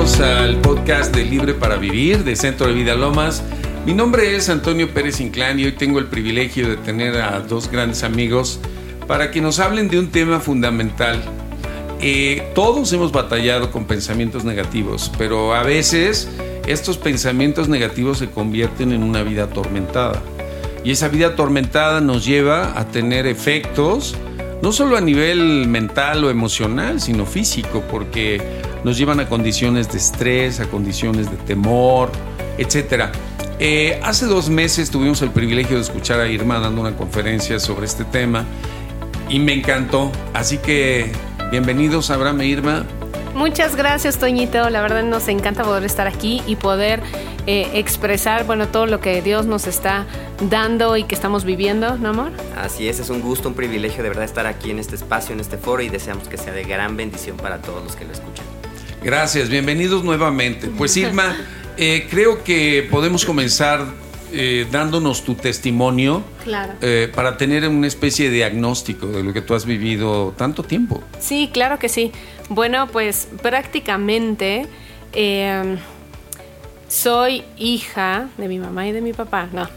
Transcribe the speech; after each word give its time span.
al 0.00 0.56
podcast 0.62 1.14
de 1.14 1.26
Libre 1.26 1.52
para 1.52 1.76
Vivir 1.76 2.24
de 2.24 2.34
Centro 2.34 2.66
de 2.66 2.72
Vida 2.72 2.94
Lomas. 2.94 3.42
Mi 3.84 3.92
nombre 3.92 4.34
es 4.34 4.48
Antonio 4.48 4.88
Pérez 4.94 5.20
Inclán 5.20 5.60
y 5.60 5.66
hoy 5.66 5.72
tengo 5.72 5.98
el 5.98 6.06
privilegio 6.06 6.70
de 6.70 6.78
tener 6.78 7.16
a 7.20 7.40
dos 7.40 7.70
grandes 7.70 8.02
amigos 8.02 8.60
para 9.06 9.30
que 9.30 9.42
nos 9.42 9.60
hablen 9.60 9.90
de 9.90 9.98
un 9.98 10.10
tema 10.10 10.40
fundamental. 10.40 11.22
Eh, 12.00 12.50
todos 12.54 12.90
hemos 12.94 13.12
batallado 13.12 13.70
con 13.70 13.84
pensamientos 13.84 14.42
negativos, 14.42 15.12
pero 15.18 15.54
a 15.54 15.64
veces 15.64 16.30
estos 16.66 16.96
pensamientos 16.96 17.68
negativos 17.68 18.16
se 18.16 18.30
convierten 18.30 18.92
en 18.92 19.02
una 19.02 19.22
vida 19.22 19.44
atormentada. 19.44 20.22
Y 20.82 20.92
esa 20.92 21.08
vida 21.08 21.26
atormentada 21.28 22.00
nos 22.00 22.24
lleva 22.24 22.78
a 22.78 22.86
tener 22.86 23.26
efectos 23.26 24.16
no 24.62 24.72
solo 24.72 24.96
a 24.96 25.00
nivel 25.00 25.68
mental 25.68 26.24
o 26.24 26.30
emocional, 26.30 27.00
sino 27.00 27.26
físico, 27.26 27.82
porque 27.90 28.40
nos 28.84 28.96
llevan 28.96 29.20
a 29.20 29.28
condiciones 29.28 29.90
de 29.90 29.98
estrés, 29.98 30.60
a 30.60 30.66
condiciones 30.66 31.30
de 31.30 31.36
temor, 31.36 32.10
etc. 32.58 33.06
Eh, 33.58 34.00
hace 34.02 34.26
dos 34.26 34.48
meses 34.48 34.90
tuvimos 34.90 35.22
el 35.22 35.30
privilegio 35.30 35.76
de 35.76 35.82
escuchar 35.82 36.20
a 36.20 36.28
Irma 36.28 36.58
dando 36.58 36.80
una 36.80 36.96
conferencia 36.96 37.58
sobre 37.60 37.86
este 37.86 38.04
tema 38.04 38.44
y 39.28 39.38
me 39.38 39.52
encantó. 39.52 40.10
Así 40.34 40.58
que 40.58 41.12
bienvenidos, 41.50 42.10
Abraham 42.10 42.40
e 42.40 42.46
Irma. 42.46 42.86
Muchas 43.34 43.76
gracias, 43.76 44.18
Toñito. 44.18 44.68
La 44.70 44.82
verdad 44.82 45.02
nos 45.04 45.28
encanta 45.28 45.62
poder 45.62 45.84
estar 45.84 46.06
aquí 46.06 46.42
y 46.46 46.56
poder 46.56 47.00
eh, 47.46 47.70
expresar, 47.74 48.44
bueno, 48.44 48.68
todo 48.68 48.86
lo 48.86 49.00
que 49.00 49.22
Dios 49.22 49.46
nos 49.46 49.66
está 49.66 50.06
dando 50.48 50.96
y 50.96 51.04
que 51.04 51.14
estamos 51.14 51.44
viviendo, 51.44 51.96
¿no, 51.96 52.10
amor? 52.10 52.32
Así 52.56 52.88
es, 52.88 52.98
es 52.98 53.08
un 53.08 53.20
gusto, 53.20 53.48
un 53.48 53.54
privilegio 53.54 54.02
de 54.02 54.08
verdad 54.08 54.24
estar 54.24 54.46
aquí 54.46 54.70
en 54.70 54.78
este 54.78 54.96
espacio, 54.96 55.32
en 55.32 55.40
este 55.40 55.58
foro 55.58 55.82
y 55.82 55.88
deseamos 55.88 56.28
que 56.28 56.36
sea 56.36 56.52
de 56.52 56.64
gran 56.64 56.96
bendición 56.96 57.36
para 57.36 57.62
todos 57.62 57.82
los 57.82 57.96
que 57.96 58.04
lo 58.04 58.12
escuchan. 58.12 58.49
Gracias, 59.02 59.48
bienvenidos 59.48 60.04
nuevamente. 60.04 60.68
Pues 60.68 60.96
Irma, 60.96 61.36
eh, 61.76 62.06
creo 62.10 62.44
que 62.44 62.86
podemos 62.90 63.24
comenzar 63.24 63.86
eh, 64.32 64.66
dándonos 64.70 65.24
tu 65.24 65.34
testimonio 65.34 66.22
Claro. 66.44 66.74
eh, 66.82 67.10
para 67.14 67.36
tener 67.36 67.66
una 67.68 67.86
especie 67.86 68.28
de 68.30 68.36
diagnóstico 68.36 69.06
de 69.06 69.22
lo 69.22 69.32
que 69.32 69.40
tú 69.40 69.54
has 69.54 69.64
vivido 69.64 70.34
tanto 70.36 70.62
tiempo. 70.62 71.02
Sí, 71.18 71.50
claro 71.52 71.78
que 71.78 71.88
sí. 71.88 72.12
Bueno, 72.48 72.88
pues 72.88 73.28
prácticamente 73.42 74.66
eh, 75.14 75.76
soy 76.88 77.42
hija 77.56 78.28
de 78.36 78.48
mi 78.48 78.58
mamá 78.58 78.86
y 78.86 78.92
de 78.92 79.00
mi 79.00 79.12
papá. 79.12 79.48
No. 79.52 79.68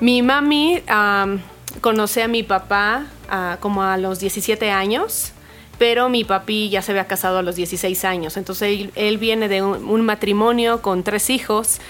Mi 0.00 0.22
mami 0.22 0.80
am, 0.86 1.40
conoce 1.80 2.22
a 2.22 2.28
mi 2.28 2.42
papá 2.42 3.06
ah, 3.28 3.56
como 3.60 3.82
a 3.82 3.96
los 3.96 4.18
17 4.20 4.70
años, 4.70 5.32
pero 5.78 6.08
mi 6.08 6.24
papi 6.24 6.68
ya 6.68 6.82
se 6.82 6.92
había 6.92 7.06
casado 7.06 7.38
a 7.38 7.42
los 7.42 7.56
16 7.56 8.04
años. 8.04 8.36
Entonces 8.36 8.90
él, 8.94 9.18
viene 9.18 9.48
de 9.48 9.62
un, 9.62 9.84
un 9.84 10.02
matrimonio 10.02 10.82
con 10.82 11.02
tres 11.02 11.30
hijos. 11.30 11.80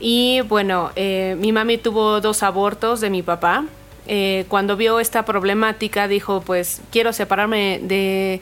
Y 0.00 0.42
bueno, 0.42 0.90
eh, 0.96 1.36
mi 1.38 1.52
mami 1.52 1.78
tuvo 1.78 2.20
dos 2.20 2.42
abortos 2.42 3.00
de 3.00 3.10
mi 3.10 3.22
papá. 3.22 3.64
Eh, 4.06 4.46
cuando 4.48 4.76
vio 4.76 5.00
esta 5.00 5.24
problemática 5.24 6.08
dijo, 6.08 6.40
pues 6.40 6.80
quiero 6.90 7.12
separarme 7.12 7.78
de, 7.82 8.40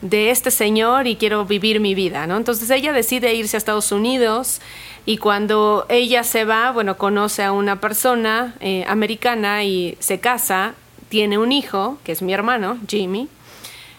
de 0.00 0.30
este 0.30 0.50
señor 0.50 1.06
y 1.06 1.14
quiero 1.14 1.44
vivir 1.44 1.78
mi 1.78 1.94
vida, 1.94 2.26
¿no? 2.26 2.36
Entonces 2.36 2.68
ella 2.70 2.92
decide 2.92 3.32
irse 3.32 3.56
a 3.56 3.58
Estados 3.58 3.92
Unidos 3.92 4.60
y 5.06 5.18
cuando 5.18 5.86
ella 5.88 6.24
se 6.24 6.44
va, 6.44 6.72
bueno, 6.72 6.96
conoce 6.96 7.44
a 7.44 7.52
una 7.52 7.80
persona 7.80 8.54
eh, 8.60 8.84
americana 8.88 9.62
y 9.62 9.96
se 10.00 10.18
casa, 10.18 10.74
tiene 11.10 11.38
un 11.38 11.52
hijo, 11.52 11.98
que 12.02 12.10
es 12.10 12.20
mi 12.20 12.32
hermano, 12.32 12.78
Jimmy. 12.88 13.28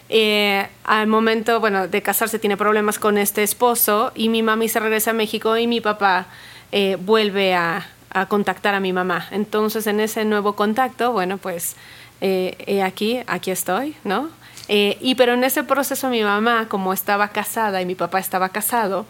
Eh, 0.09 0.67
al 0.83 1.07
momento, 1.07 1.59
bueno, 1.59 1.87
de 1.87 2.01
casarse 2.01 2.37
tiene 2.37 2.57
problemas 2.57 2.99
con 2.99 3.17
este 3.17 3.43
esposo 3.43 4.11
y 4.15 4.29
mi 4.29 4.43
mami 4.43 4.69
se 4.69 4.79
regresa 4.79 5.11
a 5.11 5.13
México 5.13 5.57
y 5.57 5.65
mi 5.67 5.81
papá 5.81 6.27
eh, 6.71 6.97
vuelve 6.99 7.55
a, 7.55 7.87
contactar 8.29 8.75
a 8.75 8.79
mi 8.79 8.93
mamá. 8.93 9.27
Entonces, 9.31 9.87
en 9.87 9.99
ese 9.99 10.23
nuevo 10.23 10.53
contacto, 10.55 11.11
bueno, 11.11 11.37
pues 11.37 11.75
eh, 12.21 12.81
aquí, 12.81 13.19
aquí 13.27 13.51
estoy, 13.51 13.93
¿no? 14.05 14.29
Eh, 14.69 14.97
y 15.01 15.15
pero 15.15 15.33
en 15.33 15.43
ese 15.43 15.63
proceso 15.63 16.09
mi 16.09 16.23
mamá, 16.23 16.67
como 16.69 16.93
estaba 16.93 17.27
casada 17.29 17.81
y 17.81 17.85
mi 17.85 17.93
papá 17.95 18.19
estaba 18.19 18.49
casado, 18.49 19.05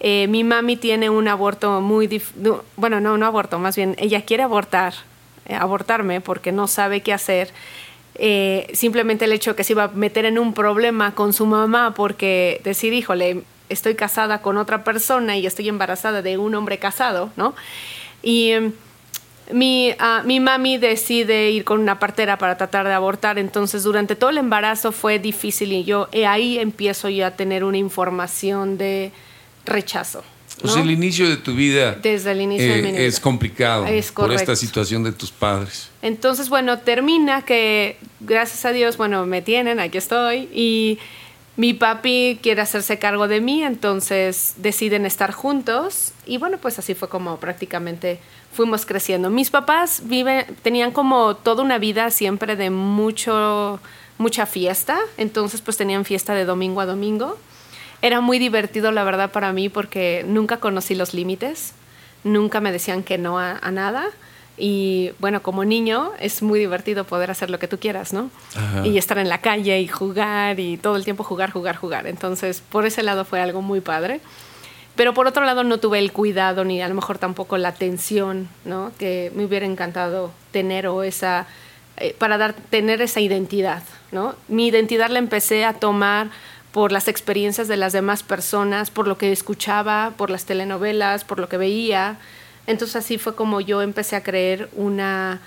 eh, 0.00 0.26
mi 0.28 0.44
mami 0.44 0.76
tiene 0.76 1.08
un 1.08 1.28
aborto 1.28 1.80
muy, 1.80 2.08
dif- 2.08 2.34
no, 2.36 2.62
bueno, 2.76 3.00
no, 3.00 3.24
aborto, 3.24 3.58
más 3.58 3.74
bien, 3.74 3.94
ella 3.98 4.22
quiere 4.22 4.42
abortar, 4.42 4.92
abortarme 5.58 6.20
porque 6.20 6.52
no 6.52 6.68
sabe 6.68 7.00
qué 7.00 7.12
hacer. 7.12 7.50
Eh, 8.16 8.68
simplemente 8.74 9.24
el 9.24 9.32
hecho 9.32 9.56
que 9.56 9.64
se 9.64 9.72
iba 9.72 9.84
a 9.84 9.88
meter 9.88 10.26
en 10.26 10.38
un 10.38 10.52
problema 10.52 11.14
con 11.14 11.32
su 11.32 11.46
mamá 11.46 11.94
porque 11.94 12.60
decir, 12.62 12.92
híjole, 12.92 13.42
estoy 13.68 13.94
casada 13.94 14.42
con 14.42 14.58
otra 14.58 14.84
persona 14.84 15.36
y 15.36 15.46
estoy 15.46 15.68
embarazada 15.68 16.22
de 16.22 16.36
un 16.36 16.54
hombre 16.54 16.78
casado, 16.78 17.30
¿no? 17.36 17.54
Y 18.22 18.50
em, 18.50 18.72
mi, 19.50 19.94
ah, 19.98 20.22
mi 20.24 20.40
mami 20.40 20.78
decide 20.78 21.50
ir 21.50 21.64
con 21.64 21.80
una 21.80 21.98
partera 21.98 22.38
para 22.38 22.56
tratar 22.56 22.86
de 22.86 22.92
abortar, 22.92 23.38
entonces 23.38 23.82
durante 23.82 24.14
todo 24.14 24.30
el 24.30 24.38
embarazo 24.38 24.92
fue 24.92 25.18
difícil 25.18 25.72
y 25.72 25.84
yo 25.84 26.08
eh, 26.12 26.26
ahí 26.26 26.58
empiezo 26.58 27.08
ya 27.08 27.28
a 27.28 27.30
tener 27.36 27.64
una 27.64 27.78
información 27.78 28.78
de 28.78 29.10
rechazo. 29.64 30.22
O 30.62 30.66
¿no? 30.66 30.72
sea, 30.72 30.82
el 30.82 30.90
inicio 30.90 31.28
de 31.28 31.36
tu 31.36 31.54
vida 31.54 31.96
Desde 32.00 32.32
el 32.32 32.40
inicio 32.40 32.68
de 32.68 32.90
eh, 32.90 33.06
es 33.06 33.18
complicado 33.18 33.86
Es 33.86 34.12
por 34.12 34.32
esta 34.32 34.54
situación 34.54 35.02
de 35.02 35.12
tus 35.12 35.30
padres. 35.30 35.88
Entonces, 36.02 36.48
bueno, 36.48 36.78
termina 36.78 37.42
que, 37.42 37.96
gracias 38.20 38.64
a 38.64 38.72
Dios, 38.72 38.96
bueno, 38.96 39.26
me 39.26 39.42
tienen, 39.42 39.80
aquí 39.80 39.98
estoy, 39.98 40.48
y 40.52 40.98
mi 41.56 41.74
papi 41.74 42.38
quiere 42.42 42.62
hacerse 42.62 42.98
cargo 42.98 43.28
de 43.28 43.40
mí, 43.40 43.62
entonces 43.62 44.54
deciden 44.56 45.04
estar 45.04 45.32
juntos, 45.32 46.12
y 46.26 46.38
bueno, 46.38 46.58
pues 46.58 46.78
así 46.78 46.94
fue 46.94 47.08
como 47.08 47.38
prácticamente 47.38 48.20
fuimos 48.52 48.86
creciendo. 48.86 49.30
Mis 49.30 49.50
papás 49.50 50.02
viven, 50.04 50.46
tenían 50.62 50.92
como 50.92 51.36
toda 51.36 51.62
una 51.62 51.78
vida 51.78 52.10
siempre 52.10 52.56
de 52.56 52.70
mucho, 52.70 53.80
mucha 54.18 54.46
fiesta, 54.46 54.98
entonces 55.16 55.60
pues 55.60 55.76
tenían 55.76 56.04
fiesta 56.04 56.34
de 56.34 56.44
domingo 56.44 56.80
a 56.80 56.86
domingo. 56.86 57.38
Era 58.02 58.20
muy 58.20 58.38
divertido, 58.38 58.92
la 58.92 59.04
verdad, 59.04 59.30
para 59.30 59.52
mí, 59.52 59.68
porque 59.68 60.24
nunca 60.26 60.58
conocí 60.58 60.94
los 60.94 61.14
límites, 61.14 61.72
nunca 62.24 62.60
me 62.60 62.72
decían 62.72 63.02
que 63.02 63.16
no 63.16 63.38
a, 63.38 63.58
a 63.58 63.70
nada. 63.70 64.04
Y 64.58 65.12
bueno, 65.18 65.42
como 65.42 65.64
niño 65.64 66.12
es 66.20 66.42
muy 66.42 66.58
divertido 66.58 67.04
poder 67.04 67.30
hacer 67.30 67.48
lo 67.48 67.58
que 67.58 67.68
tú 67.68 67.78
quieras, 67.78 68.12
¿no? 68.12 68.30
Ajá. 68.54 68.86
Y 68.86 68.98
estar 68.98 69.18
en 69.18 69.28
la 69.28 69.38
calle 69.38 69.80
y 69.80 69.88
jugar 69.88 70.60
y 70.60 70.76
todo 70.76 70.96
el 70.96 71.04
tiempo 71.04 71.24
jugar, 71.24 71.50
jugar, 71.50 71.76
jugar. 71.76 72.06
Entonces, 72.06 72.62
por 72.68 72.84
ese 72.84 73.02
lado 73.02 73.24
fue 73.24 73.40
algo 73.40 73.62
muy 73.62 73.80
padre. 73.80 74.20
Pero 74.94 75.14
por 75.14 75.26
otro 75.26 75.44
lado 75.44 75.64
no 75.64 75.78
tuve 75.78 75.98
el 75.98 76.12
cuidado 76.12 76.64
ni 76.64 76.82
a 76.82 76.88
lo 76.88 76.94
mejor 76.94 77.18
tampoco 77.18 77.56
la 77.56 77.68
atención, 77.68 78.48
¿no? 78.64 78.92
Que 78.98 79.32
me 79.34 79.44
hubiera 79.46 79.64
encantado 79.64 80.32
tener 80.50 80.86
o 80.86 81.02
esa 81.02 81.46
eh, 81.96 82.14
para 82.18 82.36
dar 82.36 82.52
tener 82.52 83.00
esa 83.00 83.20
identidad, 83.20 83.82
¿no? 84.10 84.34
Mi 84.48 84.68
identidad 84.68 85.08
la 85.08 85.18
empecé 85.18 85.64
a 85.64 85.74
tomar 85.74 86.28
por 86.72 86.90
las 86.90 87.06
experiencias 87.06 87.68
de 87.68 87.76
las 87.76 87.92
demás 87.92 88.22
personas, 88.22 88.90
por 88.90 89.06
lo 89.06 89.18
que 89.18 89.30
escuchaba, 89.30 90.14
por 90.16 90.30
las 90.30 90.46
telenovelas, 90.46 91.24
por 91.24 91.38
lo 91.38 91.48
que 91.48 91.58
veía. 91.58 92.18
Entonces 92.66 92.96
así 92.96 93.18
fue 93.18 93.34
como 93.34 93.60
yo 93.60 93.82
empecé 93.82 94.16
a 94.16 94.22
creer 94.22 94.70
una, 94.74 95.40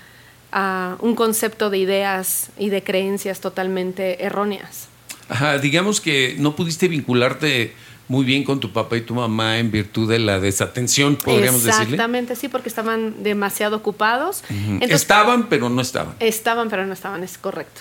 un 1.00 1.14
concepto 1.16 1.68
de 1.68 1.78
ideas 1.78 2.50
y 2.58 2.68
de 2.70 2.82
creencias 2.82 3.40
totalmente 3.40 4.24
erróneas. 4.24 4.88
Ajá, 5.28 5.58
digamos 5.58 6.00
que 6.00 6.36
no 6.38 6.54
pudiste 6.54 6.86
vincularte 6.86 7.74
muy 8.08 8.24
bien 8.24 8.44
con 8.44 8.60
tu 8.60 8.72
papá 8.72 8.96
y 8.96 9.00
tu 9.00 9.14
mamá 9.14 9.58
en 9.58 9.70
virtud 9.70 10.08
de 10.08 10.18
la 10.18 10.38
desatención, 10.38 11.16
podríamos 11.16 11.62
decirle. 11.64 11.84
Exactamente, 11.84 12.36
sí, 12.36 12.48
porque 12.48 12.68
estaban 12.68 13.22
demasiado 13.22 13.76
ocupados. 13.76 14.42
Entonces, 14.50 14.90
Estaban, 15.02 15.48
pero 15.48 15.68
no 15.68 15.80
estaban. 15.80 16.14
Estaban, 16.20 16.68
pero 16.68 16.86
no 16.86 16.92
estaban, 16.92 17.22
es 17.24 17.36
correcto. 17.38 17.80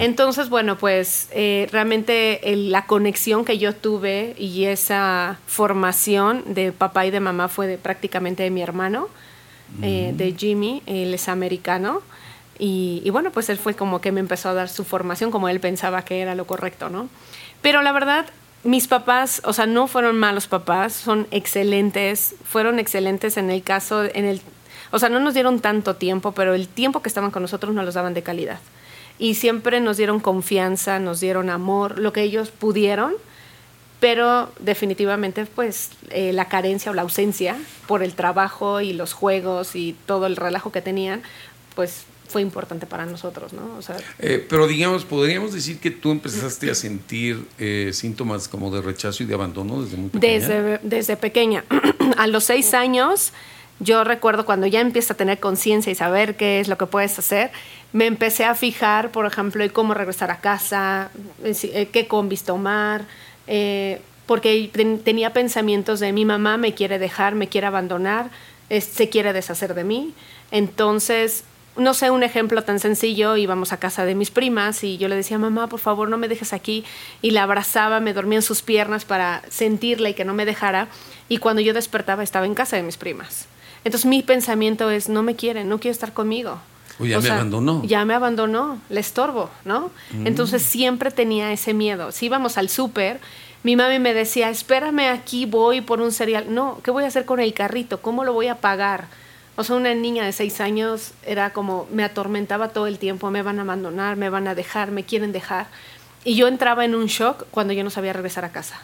Entonces, 0.00 0.48
bueno, 0.48 0.76
pues 0.78 1.28
eh, 1.32 1.68
realmente 1.70 2.52
el- 2.52 2.72
la 2.72 2.86
conexión 2.86 3.44
que 3.44 3.58
yo 3.58 3.72
tuve 3.74 4.34
y 4.38 4.64
esa 4.64 5.38
formación 5.46 6.42
de 6.54 6.72
papá 6.72 7.06
y 7.06 7.10
de 7.12 7.20
mamá 7.20 7.46
fue 7.48 7.66
de, 7.68 7.78
prácticamente 7.78 8.42
de 8.42 8.50
mi 8.50 8.62
hermano, 8.62 9.08
eh, 9.82 10.12
de 10.16 10.34
Jimmy, 10.36 10.82
él 10.86 11.14
es 11.14 11.28
americano. 11.28 12.02
Y, 12.58 13.00
y 13.04 13.10
bueno, 13.10 13.30
pues 13.30 13.48
él 13.48 13.56
fue 13.58 13.74
como 13.74 14.00
que 14.00 14.10
me 14.12 14.20
empezó 14.20 14.48
a 14.48 14.54
dar 14.54 14.68
su 14.68 14.82
formación 14.84 15.30
como 15.30 15.48
él 15.48 15.60
pensaba 15.60 16.02
que 16.04 16.20
era 16.20 16.34
lo 16.34 16.46
correcto, 16.46 16.90
¿no? 16.90 17.08
Pero 17.62 17.80
la 17.82 17.92
verdad, 17.92 18.26
mis 18.62 18.88
papás, 18.88 19.40
o 19.44 19.52
sea, 19.52 19.66
no 19.66 19.86
fueron 19.86 20.18
malos 20.18 20.46
papás, 20.46 20.92
son 20.92 21.26
excelentes, 21.30 22.34
fueron 22.44 22.78
excelentes 22.78 23.36
en 23.36 23.50
el 23.50 23.62
caso, 23.62 24.04
en 24.04 24.24
el, 24.24 24.40
o 24.90 24.98
sea, 24.98 25.08
no 25.08 25.20
nos 25.20 25.34
dieron 25.34 25.60
tanto 25.60 25.96
tiempo, 25.96 26.32
pero 26.32 26.54
el 26.54 26.68
tiempo 26.68 27.02
que 27.02 27.08
estaban 27.08 27.30
con 27.30 27.42
nosotros 27.42 27.74
nos 27.74 27.84
los 27.84 27.94
daban 27.94 28.14
de 28.14 28.22
calidad. 28.22 28.60
Y 29.18 29.34
siempre 29.34 29.80
nos 29.80 29.96
dieron 29.96 30.20
confianza, 30.20 30.98
nos 30.98 31.20
dieron 31.20 31.50
amor, 31.50 31.98
lo 31.98 32.12
que 32.12 32.22
ellos 32.22 32.50
pudieron, 32.50 33.14
pero 33.98 34.50
definitivamente 34.58 35.44
pues 35.46 35.90
eh, 36.10 36.32
la 36.32 36.46
carencia 36.46 36.90
o 36.90 36.94
la 36.94 37.02
ausencia 37.02 37.56
por 37.86 38.02
el 38.02 38.14
trabajo 38.14 38.80
y 38.80 38.94
los 38.94 39.12
juegos 39.12 39.76
y 39.76 39.94
todo 40.06 40.26
el 40.26 40.36
relajo 40.36 40.72
que 40.72 40.80
tenían, 40.80 41.22
pues 41.74 42.06
fue 42.30 42.40
importante 42.42 42.86
para 42.86 43.04
nosotros, 43.06 43.52
¿no? 43.52 43.76
O 43.76 43.82
sea, 43.82 43.96
Eh, 44.18 44.44
pero 44.48 44.66
digamos, 44.66 45.04
podríamos 45.04 45.52
decir 45.52 45.78
que 45.78 45.90
tú 45.90 46.10
empezaste 46.12 46.70
a 46.70 46.74
sentir 46.74 47.44
eh, 47.58 47.90
síntomas 47.92 48.48
como 48.48 48.70
de 48.74 48.80
rechazo 48.80 49.22
y 49.22 49.26
de 49.26 49.34
abandono 49.34 49.82
desde 49.82 49.96
muy 49.96 50.08
pequeña. 50.10 50.32
desde, 50.48 50.80
desde 50.82 51.16
pequeña. 51.16 51.64
a 52.16 52.26
los 52.26 52.44
seis 52.44 52.72
años, 52.74 53.32
yo 53.80 54.04
recuerdo 54.04 54.44
cuando 54.46 54.66
ya 54.66 54.80
empiezas 54.80 55.12
a 55.12 55.14
tener 55.14 55.40
conciencia 55.40 55.90
y 55.90 55.94
saber 55.94 56.36
qué 56.36 56.60
es 56.60 56.68
lo 56.68 56.76
que 56.78 56.86
puedes 56.86 57.18
hacer, 57.18 57.50
me 57.92 58.06
empecé 58.06 58.44
a 58.44 58.54
fijar, 58.54 59.10
por 59.10 59.26
ejemplo, 59.26 59.64
en 59.64 59.70
cómo 59.70 59.94
regresar 59.94 60.30
a 60.30 60.38
casa, 60.40 61.10
eh, 61.42 61.88
qué 61.92 62.06
combis 62.06 62.44
tomar, 62.44 63.04
eh, 63.46 64.00
porque 64.26 64.70
ten- 64.72 65.00
tenía 65.00 65.32
pensamientos 65.32 65.98
de 65.98 66.12
mi 66.12 66.24
mamá 66.24 66.56
me 66.56 66.72
quiere 66.74 66.98
dejar, 67.00 67.34
me 67.34 67.48
quiere 67.48 67.66
abandonar, 67.66 68.30
es- 68.68 68.84
se 68.84 69.08
quiere 69.08 69.32
deshacer 69.32 69.74
de 69.74 69.82
mí. 69.82 70.14
Entonces, 70.52 71.44
no 71.76 71.94
sé, 71.94 72.10
un 72.10 72.22
ejemplo 72.22 72.62
tan 72.62 72.78
sencillo, 72.80 73.36
íbamos 73.36 73.72
a 73.72 73.78
casa 73.78 74.04
de 74.04 74.14
mis 74.14 74.30
primas 74.30 74.84
y 74.84 74.98
yo 74.98 75.08
le 75.08 75.16
decía, 75.16 75.38
mamá, 75.38 75.68
por 75.68 75.80
favor, 75.80 76.08
no 76.08 76.18
me 76.18 76.28
dejes 76.28 76.52
aquí. 76.52 76.84
Y 77.22 77.30
la 77.30 77.44
abrazaba, 77.44 78.00
me 78.00 78.12
dormía 78.12 78.38
en 78.38 78.42
sus 78.42 78.62
piernas 78.62 79.04
para 79.04 79.42
sentirla 79.48 80.10
y 80.10 80.14
que 80.14 80.24
no 80.24 80.34
me 80.34 80.44
dejara. 80.44 80.88
Y 81.28 81.38
cuando 81.38 81.62
yo 81.62 81.72
despertaba 81.72 82.22
estaba 82.22 82.46
en 82.46 82.54
casa 82.54 82.76
de 82.76 82.82
mis 82.82 82.96
primas. 82.96 83.46
Entonces 83.84 84.06
mi 84.06 84.22
pensamiento 84.22 84.90
es, 84.90 85.08
no 85.08 85.22
me 85.22 85.36
quiere, 85.36 85.64
no 85.64 85.78
quiere 85.78 85.92
estar 85.92 86.12
conmigo. 86.12 86.58
O 86.98 87.06
ya 87.06 87.20
me 87.20 87.30
abandonó. 87.30 87.82
Ya 87.84 88.04
me 88.04 88.14
abandonó, 88.14 88.78
le 88.90 89.00
estorbo, 89.00 89.48
¿no? 89.64 89.90
Mm. 90.12 90.26
Entonces 90.26 90.62
siempre 90.62 91.10
tenía 91.10 91.50
ese 91.52 91.72
miedo. 91.72 92.12
Si 92.12 92.26
íbamos 92.26 92.58
al 92.58 92.68
súper, 92.68 93.20
mi 93.62 93.76
mami 93.76 93.98
me 93.98 94.12
decía, 94.12 94.50
espérame 94.50 95.08
aquí, 95.08 95.46
voy 95.46 95.80
por 95.80 96.00
un 96.00 96.12
cereal. 96.12 96.52
No, 96.52 96.78
¿qué 96.82 96.90
voy 96.90 97.04
a 97.04 97.06
hacer 97.06 97.24
con 97.24 97.40
el 97.40 97.54
carrito? 97.54 98.02
¿Cómo 98.02 98.24
lo 98.24 98.34
voy 98.34 98.48
a 98.48 98.56
pagar? 98.56 99.06
O 99.60 99.62
sea, 99.62 99.76
una 99.76 99.92
niña 99.92 100.24
de 100.24 100.32
seis 100.32 100.58
años 100.62 101.12
era 101.22 101.52
como, 101.52 101.86
me 101.92 102.02
atormentaba 102.02 102.70
todo 102.70 102.86
el 102.86 102.98
tiempo, 102.98 103.30
me 103.30 103.42
van 103.42 103.58
a 103.58 103.62
abandonar, 103.62 104.16
me 104.16 104.30
van 104.30 104.48
a 104.48 104.54
dejar, 104.54 104.90
me 104.90 105.04
quieren 105.04 105.32
dejar. 105.32 105.66
Y 106.24 106.34
yo 106.34 106.48
entraba 106.48 106.86
en 106.86 106.94
un 106.94 107.08
shock 107.08 107.44
cuando 107.50 107.74
yo 107.74 107.84
no 107.84 107.90
sabía 107.90 108.14
regresar 108.14 108.46
a 108.46 108.52
casa. 108.52 108.80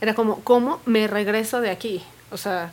Era 0.00 0.14
como, 0.14 0.38
¿cómo 0.44 0.80
me 0.86 1.08
regreso 1.08 1.60
de 1.60 1.70
aquí? 1.70 2.00
O 2.30 2.36
sea, 2.36 2.72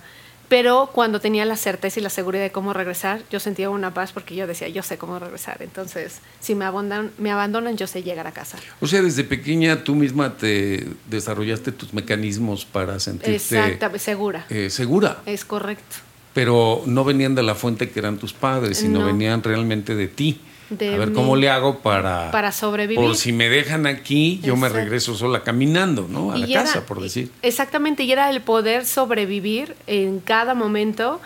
pero 0.49 0.91
cuando 0.93 1.19
tenía 1.19 1.43
la 1.45 1.55
certeza 1.55 1.99
y 1.99 2.03
la 2.03 2.11
seguridad 2.11 2.43
de 2.43 2.51
cómo 2.51 2.73
regresar, 2.73 3.23
yo 3.31 3.39
sentía 3.39 3.71
una 3.71 3.91
paz 3.91 4.11
porque 4.11 4.35
yo 4.35 4.45
decía, 4.45 4.67
yo 4.67 4.83
sé 4.83 4.99
cómo 4.99 5.17
regresar. 5.17 5.63
Entonces, 5.63 6.19
si 6.41 6.53
me 6.53 6.65
abandonan, 6.65 7.09
me 7.17 7.31
abandonan 7.31 7.75
yo 7.75 7.87
sé 7.87 8.03
llegar 8.03 8.27
a 8.27 8.33
casa. 8.33 8.59
O 8.81 8.85
sea, 8.85 9.01
desde 9.01 9.23
pequeña 9.23 9.83
tú 9.83 9.95
misma 9.95 10.37
te 10.37 10.87
desarrollaste 11.07 11.71
tus 11.71 11.91
mecanismos 11.91 12.65
para 12.65 12.99
sentirte 12.99 13.33
Exacta, 13.33 13.97
segura. 13.97 14.45
eh, 14.51 14.69
segura, 14.69 15.23
Es 15.25 15.43
correcto. 15.43 16.10
Pero 16.33 16.81
no 16.85 17.03
venían 17.03 17.35
de 17.35 17.43
la 17.43 17.55
fuente 17.55 17.89
que 17.89 17.99
eran 17.99 18.17
tus 18.17 18.33
padres, 18.33 18.77
sino 18.77 18.99
No. 18.99 19.05
venían 19.05 19.43
realmente 19.43 19.95
de 19.95 20.07
ti. 20.07 20.39
De 20.69 20.95
a 20.95 20.97
ver 20.97 21.11
cómo 21.11 21.35
le 21.35 21.49
hago 21.49 21.79
para, 21.79 22.31
Para 22.31 22.53
sobrevivir. 22.53 23.03
Por 23.05 23.17
si 23.17 23.33
me 23.33 23.49
dejan 23.49 23.85
aquí, 23.87 24.39
yo 24.41 24.55
me 24.55 24.69
regreso 24.69 25.15
sola 25.15 25.43
caminando, 25.43 26.07
¿no? 26.09 26.31
A 26.31 26.37
la 26.37 26.45
era- 26.47 26.63
casa, 26.63 26.85
por 26.85 27.01
decir. 27.01 27.29
Exactamente, 27.41 28.03
y 28.03 28.11
era 28.13 28.29
el 28.29 28.39
poder 28.39 28.85
sobrevivir 28.85 29.75
en 29.87 30.21
cada 30.21 30.53
momento, 30.53 31.19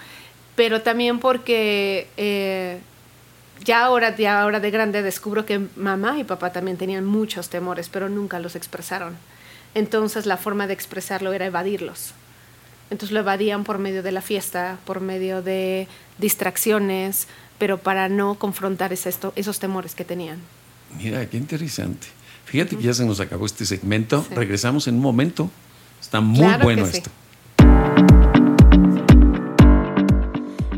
pero 0.56 0.82
también 0.82 1.20
porque 1.20 2.08
eh, 2.18 2.80
ya, 3.64 3.86
ahora, 3.86 4.16
ya 4.16 4.42
ahora 4.42 4.60
de 4.60 4.72
grande 4.72 5.04
descubro 5.04 5.46
que 5.46 5.62
mamá 5.76 6.18
y 6.18 6.24
papá 6.24 6.52
también 6.52 6.78
tenían 6.78 7.06
muchos 7.06 7.50
temores, 7.50 7.88
pero 7.90 8.10
nunca 8.10 8.40
los 8.40 8.56
expresaron. 8.56 9.16
Entonces 9.76 10.26
la 10.26 10.38
forma 10.38 10.66
de 10.66 10.74
expresarlo 10.74 11.34
era 11.34 11.46
evadirlos. 11.46 12.14
Entonces 12.90 13.12
lo 13.12 13.20
evadían 13.20 13.64
por 13.64 13.80
medio 13.80 14.04
de 14.04 14.12
la 14.12 14.22
fiesta, 14.22 14.78
por 14.86 15.02
medio 15.02 15.42
de 15.42 15.88
distracciones, 16.18 17.28
pero 17.58 17.78
para 17.80 18.10
no 18.10 18.36
confrontar 18.36 18.94
ese- 18.94 19.10
esto- 19.10 19.34
esos 19.36 19.60
temores 19.60 19.96
que 19.96 20.06
tenían. 20.06 20.40
Mira, 20.98 21.26
qué 21.30 21.38
interesante. 21.38 22.08
Fíjate 22.46 22.78
que 22.78 22.84
ya 22.84 22.94
se 22.94 23.06
nos 23.06 23.20
acabó 23.20 23.46
este 23.46 23.66
segmento. 23.66 24.24
Sí. 24.30 24.36
Regresamos 24.36 24.88
en 24.88 24.96
un 24.96 25.02
momento. 25.02 25.50
Está 26.00 26.22
muy 26.22 26.40
Claro 26.40 26.64
bueno 26.64 26.86
sí. 26.86 26.98
esto. 26.98 27.10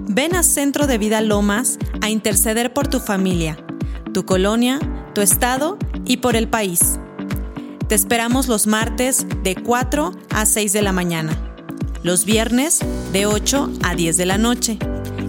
Ven 0.07 0.35
a 0.35 0.43
Centro 0.43 0.87
de 0.87 0.97
Vida 0.97 1.21
Lomas 1.21 1.77
a 2.01 2.09
interceder 2.09 2.73
por 2.73 2.87
tu 2.87 2.99
familia, 2.99 3.57
tu 4.13 4.25
colonia, 4.25 4.79
tu 5.13 5.21
estado 5.21 5.77
y 6.05 6.17
por 6.17 6.35
el 6.35 6.47
país. 6.47 6.99
Te 7.87 7.95
esperamos 7.95 8.47
los 8.47 8.65
martes 8.67 9.25
de 9.43 9.55
4 9.55 10.11
a 10.29 10.45
6 10.45 10.73
de 10.73 10.81
la 10.81 10.91
mañana, 10.91 11.37
los 12.03 12.25
viernes 12.25 12.79
de 13.11 13.25
8 13.25 13.71
a 13.83 13.95
10 13.95 14.17
de 14.17 14.25
la 14.25 14.37
noche 14.37 14.77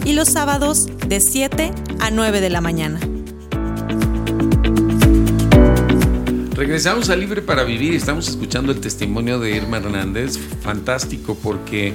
y 0.05 0.13
los 0.13 0.29
sábados 0.29 0.87
de 1.07 1.21
7 1.21 1.73
a 2.01 2.11
9 2.11 2.41
de 2.41 2.51
la 2.51 2.61
mañana. 2.61 3.01
Regresamos 6.55 7.09
a 7.09 7.17
Libre 7.17 7.41
para 7.41 7.65
Vivir 7.65 7.95
y 7.95 7.97
estamos 7.97 8.29
escuchando 8.29 8.73
el 8.73 8.81
testimonio 8.81 9.39
de 9.39 9.57
Irma 9.57 9.79
Hernández. 9.79 10.39
Fantástico 10.61 11.37
porque 11.43 11.95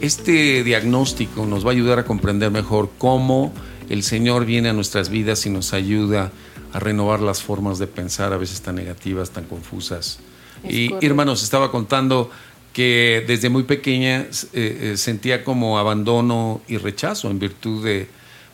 este 0.00 0.62
diagnóstico 0.62 1.46
nos 1.46 1.64
va 1.64 1.70
a 1.70 1.72
ayudar 1.72 1.98
a 1.98 2.04
comprender 2.04 2.50
mejor 2.50 2.90
cómo 2.98 3.52
el 3.88 4.02
Señor 4.02 4.44
viene 4.44 4.68
a 4.68 4.72
nuestras 4.72 5.08
vidas 5.08 5.46
y 5.46 5.50
nos 5.50 5.72
ayuda 5.72 6.30
a 6.72 6.78
renovar 6.78 7.20
las 7.20 7.42
formas 7.42 7.78
de 7.78 7.86
pensar 7.86 8.32
a 8.32 8.36
veces 8.36 8.60
tan 8.62 8.76
negativas, 8.76 9.30
tan 9.30 9.44
confusas. 9.44 10.18
Es 10.62 10.74
y 10.74 10.88
correcto. 10.88 11.06
Irma 11.06 11.24
nos 11.24 11.42
estaba 11.42 11.70
contando 11.70 12.30
que 12.72 13.24
desde 13.26 13.48
muy 13.48 13.64
pequeña 13.64 14.20
eh, 14.20 14.26
eh, 14.52 14.96
sentía 14.96 15.44
como 15.44 15.78
abandono 15.78 16.62
y 16.68 16.76
rechazo 16.78 17.30
en 17.30 17.38
virtud 17.38 17.84
de 17.84 18.08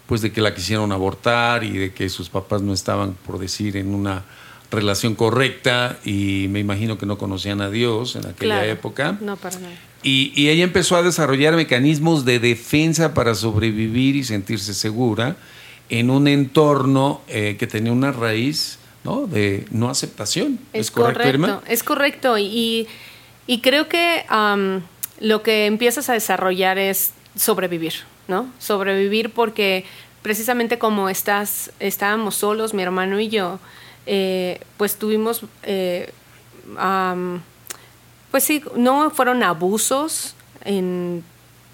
pues 0.06 0.22
de 0.22 0.32
que 0.32 0.40
la 0.40 0.54
quisieron 0.54 0.90
abortar 0.90 1.64
y 1.64 1.72
de 1.76 1.92
que 1.92 2.08
sus 2.08 2.30
papás 2.30 2.62
no 2.62 2.72
estaban 2.72 3.14
por 3.26 3.38
decir 3.38 3.76
en 3.76 3.94
una 3.94 4.24
relación 4.70 5.14
correcta 5.14 5.98
y 6.04 6.46
me 6.48 6.60
imagino 6.60 6.96
que 6.98 7.04
no 7.06 7.18
conocían 7.18 7.60
a 7.60 7.70
Dios 7.70 8.16
en 8.16 8.22
aquella 8.26 8.60
Claro. 8.60 8.70
época. 8.70 9.18
No, 9.20 9.36
para 9.36 9.58
nada. 9.58 9.74
Y, 10.02 10.32
y 10.34 10.48
ella 10.48 10.64
empezó 10.64 10.96
a 10.96 11.02
desarrollar 11.02 11.56
mecanismos 11.56 12.24
de 12.24 12.38
defensa 12.38 13.12
para 13.14 13.34
sobrevivir 13.34 14.16
y 14.16 14.24
sentirse 14.24 14.72
segura 14.72 15.36
en 15.90 16.10
un 16.10 16.28
entorno 16.28 17.20
eh, 17.28 17.56
que 17.58 17.66
tenía 17.66 17.92
una 17.92 18.12
raíz 18.12 18.78
¿no? 19.04 19.26
de 19.26 19.66
no 19.70 19.88
aceptación. 19.90 20.58
¿Es, 20.72 20.90
correcto, 20.90 21.28
Irma? 21.28 21.62
Es 21.66 21.82
correcto. 21.82 22.38
Y, 22.38 22.44
y 22.44 22.86
creo 23.60 23.88
que 23.88 24.24
am, 24.28 24.82
lo 25.20 25.42
que 25.42 25.66
empiezas 25.66 26.08
a 26.10 26.12
desarrollar 26.12 26.78
es 26.78 27.12
sobrevivir, 27.34 27.94
¿no? 28.28 28.46
Sobrevivir 28.58 29.30
porque 29.30 29.84
precisamente 30.22 30.78
como 30.78 31.08
estás, 31.08 31.72
estábamos 31.80 32.34
solos, 32.34 32.74
mi 32.74 32.82
hermano 32.82 33.18
y 33.18 33.28
yo, 33.28 33.58
eh, 34.06 34.60
pues 34.76 34.96
tuvimos, 34.96 35.42
eh, 35.62 36.12
am, 36.76 37.42
pues 38.30 38.44
sí, 38.44 38.62
no 38.76 39.10
fueron 39.10 39.42
abusos 39.42 40.34
en, 40.64 41.24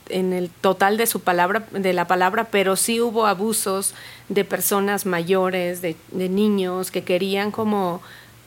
en 0.09 0.33
el 0.33 0.51
total 0.51 0.97
de 0.97 1.07
su 1.07 1.21
palabra, 1.21 1.67
de 1.73 1.93
la 1.93 2.07
palabra, 2.07 2.45
pero 2.45 2.77
sí 2.77 3.01
hubo 3.01 3.27
abusos 3.27 3.95
de 4.29 4.45
personas 4.45 5.07
mayores, 5.07 5.83
de, 5.83 5.97
de 6.13 6.29
niños 6.29 6.91
que 6.91 7.03
querían 7.03 7.51
como, 7.51 8.01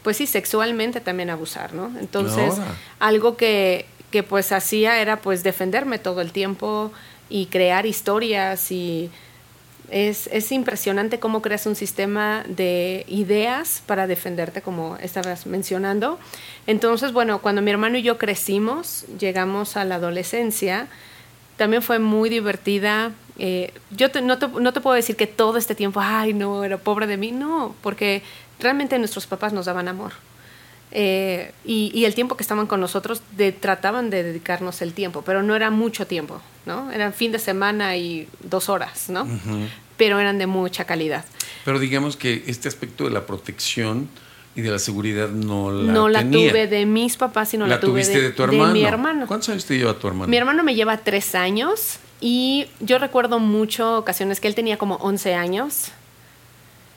pues 0.03 0.17
sí, 0.17 0.27
sexualmente 0.27 1.01
también 1.01 1.29
abusar, 1.29 1.73
¿no? 1.73 1.91
Entonces, 1.99 2.53
algo 2.99 3.35
que, 3.37 3.85
que 4.11 4.23
pues 4.23 4.51
hacía 4.51 4.99
era 5.01 5.17
pues 5.17 5.43
defenderme 5.43 5.99
todo 5.99 6.21
el 6.21 6.31
tiempo 6.31 6.91
y 7.29 7.47
crear 7.47 7.85
historias 7.85 8.71
y 8.71 9.09
es, 9.89 10.27
es 10.33 10.51
impresionante 10.51 11.19
cómo 11.19 11.41
creas 11.41 11.65
un 11.65 11.75
sistema 11.75 12.43
de 12.47 13.05
ideas 13.07 13.81
para 13.85 14.05
defenderte, 14.07 14.61
como 14.61 14.97
estabas 14.97 15.45
mencionando. 15.45 16.19
Entonces, 16.67 17.13
bueno, 17.13 17.39
cuando 17.39 17.61
mi 17.61 17.71
hermano 17.71 17.97
y 17.97 18.01
yo 18.01 18.17
crecimos, 18.17 19.05
llegamos 19.17 19.77
a 19.77 19.85
la 19.85 19.95
adolescencia, 19.95 20.87
también 21.55 21.81
fue 21.81 21.99
muy 21.99 22.29
divertida. 22.29 23.11
Eh, 23.39 23.71
yo 23.91 24.11
te- 24.11 24.21
no, 24.21 24.37
te, 24.37 24.47
no 24.49 24.73
te 24.73 24.81
puedo 24.81 24.95
decir 24.95 25.15
que 25.15 25.25
todo 25.27 25.57
este 25.57 25.73
tiempo, 25.73 26.01
ay, 26.03 26.33
no, 26.33 26.63
era 26.65 26.77
pobre 26.77 27.07
de 27.07 27.15
mí, 27.17 27.31
no, 27.31 27.73
porque 27.81 28.23
realmente 28.59 28.97
nuestros 28.99 29.27
papás 29.27 29.53
nos 29.53 29.65
daban 29.65 29.87
amor. 29.87 30.13
Eh, 30.91 31.51
y, 31.65 31.91
y 31.93 32.05
el 32.05 32.15
tiempo 32.15 32.37
que 32.37 32.43
estaban 32.43 32.65
con 32.65 32.79
nosotros 32.79 33.21
de- 33.35 33.51
trataban 33.51 34.09
de 34.09 34.23
dedicarnos 34.23 34.81
el 34.81 34.93
tiempo, 34.93 35.21
pero 35.21 35.43
no 35.43 35.53
era 35.55 35.69
mucho 35.69 36.07
tiempo, 36.07 36.39
¿no? 36.65 36.91
Eran 36.91 37.11
fin 37.13 37.31
de 37.33 37.39
semana 37.39 37.97
y 37.97 38.27
dos 38.41 38.69
horas, 38.69 39.09
¿no? 39.09 39.27
Pero 39.97 40.19
eran 40.19 40.37
de 40.37 40.47
mucha 40.47 40.85
calidad. 40.85 41.25
Pero 41.65 41.79
digamos 41.79 42.15
que 42.15 42.43
este 42.47 42.69
aspecto 42.69 43.03
de 43.03 43.09
la 43.09 43.25
protección 43.25 44.07
y 44.55 44.61
de 44.61 44.71
la 44.71 44.79
seguridad 44.79 45.27
no 45.29 45.71
la 45.71 45.91
no 45.91 46.07
la 46.09 46.19
tenía. 46.19 46.49
tuve 46.51 46.67
de 46.67 46.85
mis 46.85 47.17
papás, 47.17 47.49
sino 47.49 47.67
la, 47.67 47.75
la 47.75 47.79
tuve 47.81 47.91
tuviste 47.91 48.21
de, 48.21 48.29
tu 48.31 48.43
hermano. 48.43 48.73
mi 48.73 48.83
hermano. 48.83 49.27
¿Cuántos 49.27 49.49
años 49.49 49.65
te 49.65 49.77
lleva 49.77 49.93
tu 49.93 50.07
hermano? 50.07 50.29
Mi 50.29 50.37
hermano 50.37 50.63
me 50.63 50.73
lleva 50.73 50.97
tres 50.97 51.35
años 51.35 51.99
y 52.21 52.67
yo 52.79 52.97
recuerdo 52.97 53.39
mucho 53.39 53.97
ocasiones 53.97 54.39
que 54.39 54.47
él 54.47 54.55
tenía 54.55 54.77
como 54.77 54.95
11 54.95 55.35
años, 55.35 55.89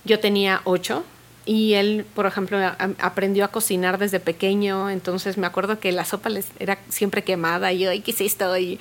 yo 0.05 0.21
tenía 0.21 0.61
8 0.65 1.05
y 1.47 1.75
él, 1.75 2.05
por 2.15 2.27
ejemplo, 2.27 2.59
a- 2.59 2.77
aprendió 2.99 3.45
a 3.45 3.49
cocinar 3.49 3.99
desde 3.99 4.21
pequeño, 4.21 4.91
entonces 4.91 5.39
me 5.39 5.47
acuerdo 5.47 5.79
que 5.81 5.91
la 5.93 6.05
sopa 6.05 6.29
les 6.29 6.47
era 6.59 6.79
siempre 6.89 7.23
quemada 7.25 7.73
y 7.73 7.81
yo, 7.81 7.91
ay, 7.91 8.01
¿qué 8.01 8.11
es 8.11 8.21
esto? 8.21 8.57
Y 8.59 8.79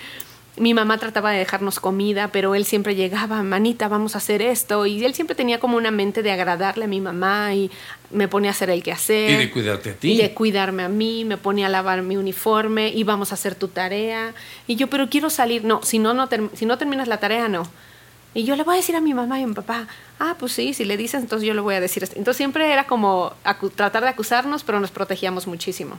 mi 0.57 0.73
mamá 0.73 0.97
trataba 0.97 1.31
de 1.31 1.39
dejarnos 1.39 1.79
comida, 1.79 2.29
pero 2.33 2.53
él 2.53 2.65
siempre 2.65 2.93
llegaba, 2.95 3.41
manita, 3.43 3.87
vamos 3.87 4.15
a 4.15 4.17
hacer 4.17 4.41
esto. 4.41 4.85
Y 4.85 5.05
él 5.05 5.13
siempre 5.13 5.33
tenía 5.33 5.57
como 5.59 5.77
una 5.77 5.89
mente 5.89 6.21
de 6.21 6.31
agradarle 6.31 6.83
a 6.83 6.87
mi 6.89 6.99
mamá 6.99 7.53
y 7.53 7.71
me 8.11 8.27
ponía 8.27 8.49
a 8.49 8.53
hacer 8.53 8.69
el 8.69 8.83
quehacer. 8.83 9.29
Y 9.31 9.35
de 9.37 9.51
cuidarte 9.51 9.91
a 9.91 9.93
ti. 9.93 10.11
Y 10.11 10.17
de 10.17 10.33
cuidarme 10.33 10.83
a 10.83 10.89
mí, 10.89 11.23
me 11.23 11.37
ponía 11.37 11.67
a 11.67 11.69
lavar 11.69 12.01
mi 12.01 12.17
uniforme 12.17 12.89
y 12.89 13.05
vamos 13.05 13.31
a 13.31 13.35
hacer 13.35 13.55
tu 13.55 13.69
tarea. 13.69 14.33
Y 14.67 14.75
yo, 14.75 14.87
pero 14.87 15.07
quiero 15.09 15.29
salir. 15.29 15.63
No, 15.63 15.81
si 15.81 15.97
no, 15.97 16.13
no, 16.13 16.27
si 16.53 16.65
no 16.65 16.77
terminas 16.77 17.07
la 17.07 17.21
tarea, 17.21 17.47
no. 17.47 17.63
Y 18.33 18.43
yo 18.43 18.55
le 18.55 18.63
voy 18.63 18.75
a 18.75 18.77
decir 18.77 18.95
a 18.95 19.01
mi 19.01 19.13
mamá 19.13 19.39
y 19.39 19.43
a 19.43 19.47
mi 19.47 19.53
papá, 19.53 19.87
ah, 20.19 20.35
pues 20.37 20.51
sí, 20.51 20.73
si 20.73 20.85
le 20.85 20.97
dices, 20.97 21.21
entonces 21.21 21.47
yo 21.47 21.53
le 21.53 21.61
voy 21.61 21.75
a 21.75 21.81
decir 21.81 22.03
esto. 22.03 22.15
Entonces 22.17 22.37
siempre 22.37 22.71
era 22.71 22.85
como 22.85 23.33
tratar 23.75 24.03
de 24.03 24.09
acusarnos, 24.09 24.63
pero 24.63 24.79
nos 24.79 24.91
protegíamos 24.91 25.47
muchísimo. 25.47 25.97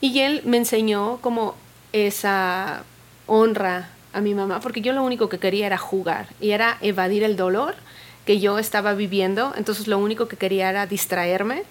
Y 0.00 0.18
él 0.20 0.42
me 0.44 0.56
enseñó 0.56 1.18
como 1.20 1.54
esa 1.92 2.82
honra 3.26 3.90
a 4.12 4.20
mi 4.20 4.34
mamá, 4.34 4.60
porque 4.60 4.80
yo 4.80 4.92
lo 4.92 5.02
único 5.04 5.28
que 5.28 5.38
quería 5.38 5.66
era 5.66 5.78
jugar 5.78 6.26
y 6.40 6.50
era 6.50 6.78
evadir 6.80 7.22
el 7.22 7.36
dolor 7.36 7.74
que 8.26 8.40
yo 8.40 8.58
estaba 8.58 8.94
viviendo, 8.94 9.52
entonces 9.56 9.86
lo 9.88 9.98
único 9.98 10.28
que 10.28 10.36
quería 10.36 10.70
era 10.70 10.86
distraerme 10.86 11.62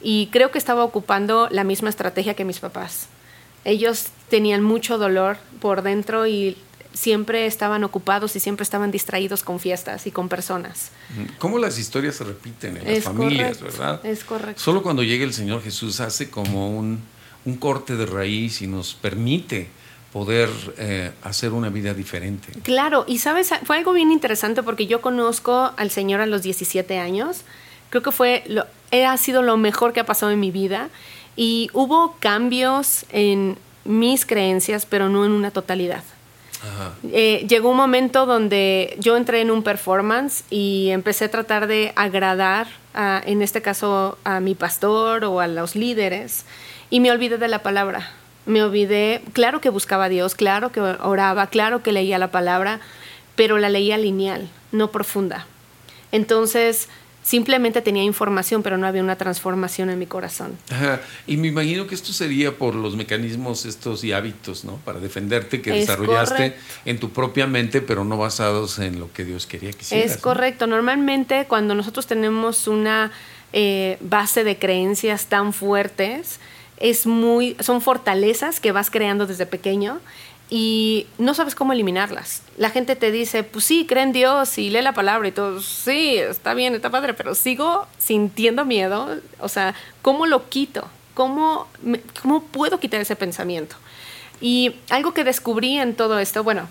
y 0.00 0.28
creo 0.32 0.50
que 0.50 0.58
estaba 0.58 0.84
ocupando 0.84 1.48
la 1.50 1.64
misma 1.64 1.90
estrategia 1.90 2.34
que 2.34 2.44
mis 2.44 2.58
papás. 2.58 3.08
Ellos 3.64 4.08
tenían 4.28 4.62
mucho 4.62 4.98
dolor 4.98 5.36
por 5.60 5.82
dentro 5.82 6.26
y 6.26 6.56
siempre 6.92 7.46
estaban 7.46 7.84
ocupados 7.84 8.36
y 8.36 8.40
siempre 8.40 8.64
estaban 8.64 8.90
distraídos 8.90 9.42
con 9.42 9.60
fiestas 9.60 10.06
y 10.06 10.10
con 10.10 10.28
personas. 10.28 10.90
¿Cómo 11.38 11.58
las 11.58 11.78
historias 11.78 12.16
se 12.16 12.24
repiten 12.24 12.76
en 12.76 12.94
las 12.94 13.04
familias, 13.04 13.60
verdad? 13.60 14.04
Es 14.04 14.24
correcto. 14.24 14.60
Solo 14.60 14.82
cuando 14.82 15.02
llega 15.02 15.24
el 15.24 15.32
Señor 15.32 15.62
Jesús 15.62 16.00
hace 16.00 16.30
como 16.30 16.70
un, 16.70 17.00
un 17.44 17.56
corte 17.56 17.96
de 17.96 18.06
raíz 18.06 18.62
y 18.62 18.66
nos 18.66 18.94
permite 18.94 19.68
poder 20.12 20.50
eh, 20.76 21.10
hacer 21.22 21.52
una 21.52 21.70
vida 21.70 21.94
diferente. 21.94 22.52
Claro, 22.62 23.04
y 23.08 23.18
sabes, 23.18 23.50
fue 23.64 23.78
algo 23.78 23.92
bien 23.92 24.12
interesante 24.12 24.62
porque 24.62 24.86
yo 24.86 25.00
conozco 25.00 25.72
al 25.76 25.90
Señor 25.90 26.20
a 26.20 26.26
los 26.26 26.42
17 26.42 26.98
años. 26.98 27.42
Creo 27.88 28.02
que 28.02 28.12
fue 28.12 28.44
lo, 28.46 28.66
ha 28.92 29.16
sido 29.16 29.42
lo 29.42 29.56
mejor 29.56 29.92
que 29.92 30.00
ha 30.00 30.06
pasado 30.06 30.30
en 30.30 30.40
mi 30.40 30.50
vida 30.50 30.90
y 31.34 31.70
hubo 31.72 32.16
cambios 32.20 33.06
en 33.08 33.56
mis 33.84 34.26
creencias, 34.26 34.86
pero 34.86 35.08
no 35.08 35.24
en 35.24 35.32
una 35.32 35.50
totalidad. 35.50 36.04
Eh, 37.12 37.44
llegó 37.48 37.70
un 37.70 37.76
momento 37.76 38.26
donde 38.26 38.96
yo 38.98 39.16
entré 39.16 39.40
en 39.40 39.50
un 39.50 39.62
performance 39.62 40.44
y 40.50 40.90
empecé 40.90 41.26
a 41.26 41.30
tratar 41.30 41.66
de 41.66 41.92
agradar, 41.96 42.68
en 42.94 43.42
este 43.42 43.62
caso, 43.62 44.18
a 44.24 44.40
mi 44.40 44.54
pastor 44.54 45.24
o 45.24 45.40
a 45.40 45.46
los 45.46 45.74
líderes, 45.74 46.44
y 46.90 47.00
me 47.00 47.10
olvidé 47.10 47.38
de 47.38 47.48
la 47.48 47.62
palabra. 47.62 48.10
Me 48.44 48.62
olvidé, 48.62 49.22
claro 49.32 49.60
que 49.60 49.70
buscaba 49.70 50.04
a 50.04 50.08
Dios, 50.08 50.34
claro 50.34 50.72
que 50.72 50.80
oraba, 50.80 51.46
claro 51.46 51.82
que 51.82 51.92
leía 51.92 52.18
la 52.18 52.30
palabra, 52.32 52.80
pero 53.36 53.58
la 53.58 53.68
leía 53.68 53.98
lineal, 53.98 54.48
no 54.72 54.90
profunda. 54.90 55.46
Entonces, 56.10 56.88
Simplemente 57.22 57.82
tenía 57.82 58.02
información, 58.02 58.62
pero 58.62 58.78
no 58.78 58.86
había 58.86 59.02
una 59.02 59.16
transformación 59.16 59.90
en 59.90 59.98
mi 59.98 60.06
corazón. 60.06 60.58
Y 61.26 61.36
me 61.36 61.48
imagino 61.48 61.86
que 61.86 61.94
esto 61.94 62.12
sería 62.12 62.52
por 62.52 62.74
los 62.74 62.96
mecanismos 62.96 63.64
estos 63.64 64.02
y 64.02 64.12
hábitos, 64.12 64.64
¿no? 64.64 64.76
Para 64.84 64.98
defenderte 64.98 65.62
que 65.62 65.70
desarrollaste 65.70 66.56
en 66.84 66.98
tu 66.98 67.10
propia 67.10 67.46
mente, 67.46 67.80
pero 67.80 68.04
no 68.04 68.16
basados 68.16 68.80
en 68.80 68.98
lo 68.98 69.12
que 69.12 69.24
Dios 69.24 69.46
quería 69.46 69.70
que 69.70 69.82
hicieras. 69.82 70.12
Es 70.12 70.16
correcto. 70.16 70.66
Normalmente 70.66 71.46
cuando 71.46 71.76
nosotros 71.76 72.08
tenemos 72.08 72.66
una 72.66 73.12
eh, 73.52 73.98
base 74.00 74.42
de 74.42 74.58
creencias 74.58 75.26
tan 75.26 75.52
fuertes, 75.52 76.40
es 76.78 77.06
muy, 77.06 77.56
son 77.60 77.80
fortalezas 77.80 78.58
que 78.58 78.72
vas 78.72 78.90
creando 78.90 79.26
desde 79.26 79.46
pequeño 79.46 80.00
y 80.54 81.06
no 81.16 81.32
sabes 81.32 81.54
cómo 81.54 81.72
eliminarlas. 81.72 82.42
La 82.58 82.68
gente 82.68 82.94
te 82.94 83.10
dice, 83.10 83.42
pues 83.42 83.64
sí, 83.64 83.86
cree 83.88 84.02
en 84.02 84.12
Dios 84.12 84.58
y 84.58 84.68
lee 84.68 84.82
la 84.82 84.92
palabra 84.92 85.26
y 85.26 85.32
todo, 85.32 85.62
sí, 85.62 86.18
está 86.18 86.52
bien, 86.52 86.74
está 86.74 86.90
padre, 86.90 87.14
pero 87.14 87.34
sigo 87.34 87.86
sintiendo 87.96 88.66
miedo. 88.66 89.18
O 89.40 89.48
sea, 89.48 89.74
¿cómo 90.02 90.26
lo 90.26 90.50
quito? 90.50 90.86
¿Cómo, 91.14 91.68
cómo 92.20 92.42
puedo 92.42 92.78
quitar 92.80 93.00
ese 93.00 93.16
pensamiento? 93.16 93.76
Y 94.42 94.74
algo 94.90 95.14
que 95.14 95.24
descubrí 95.24 95.78
en 95.78 95.94
todo 95.94 96.18
esto, 96.18 96.44
bueno, 96.44 96.68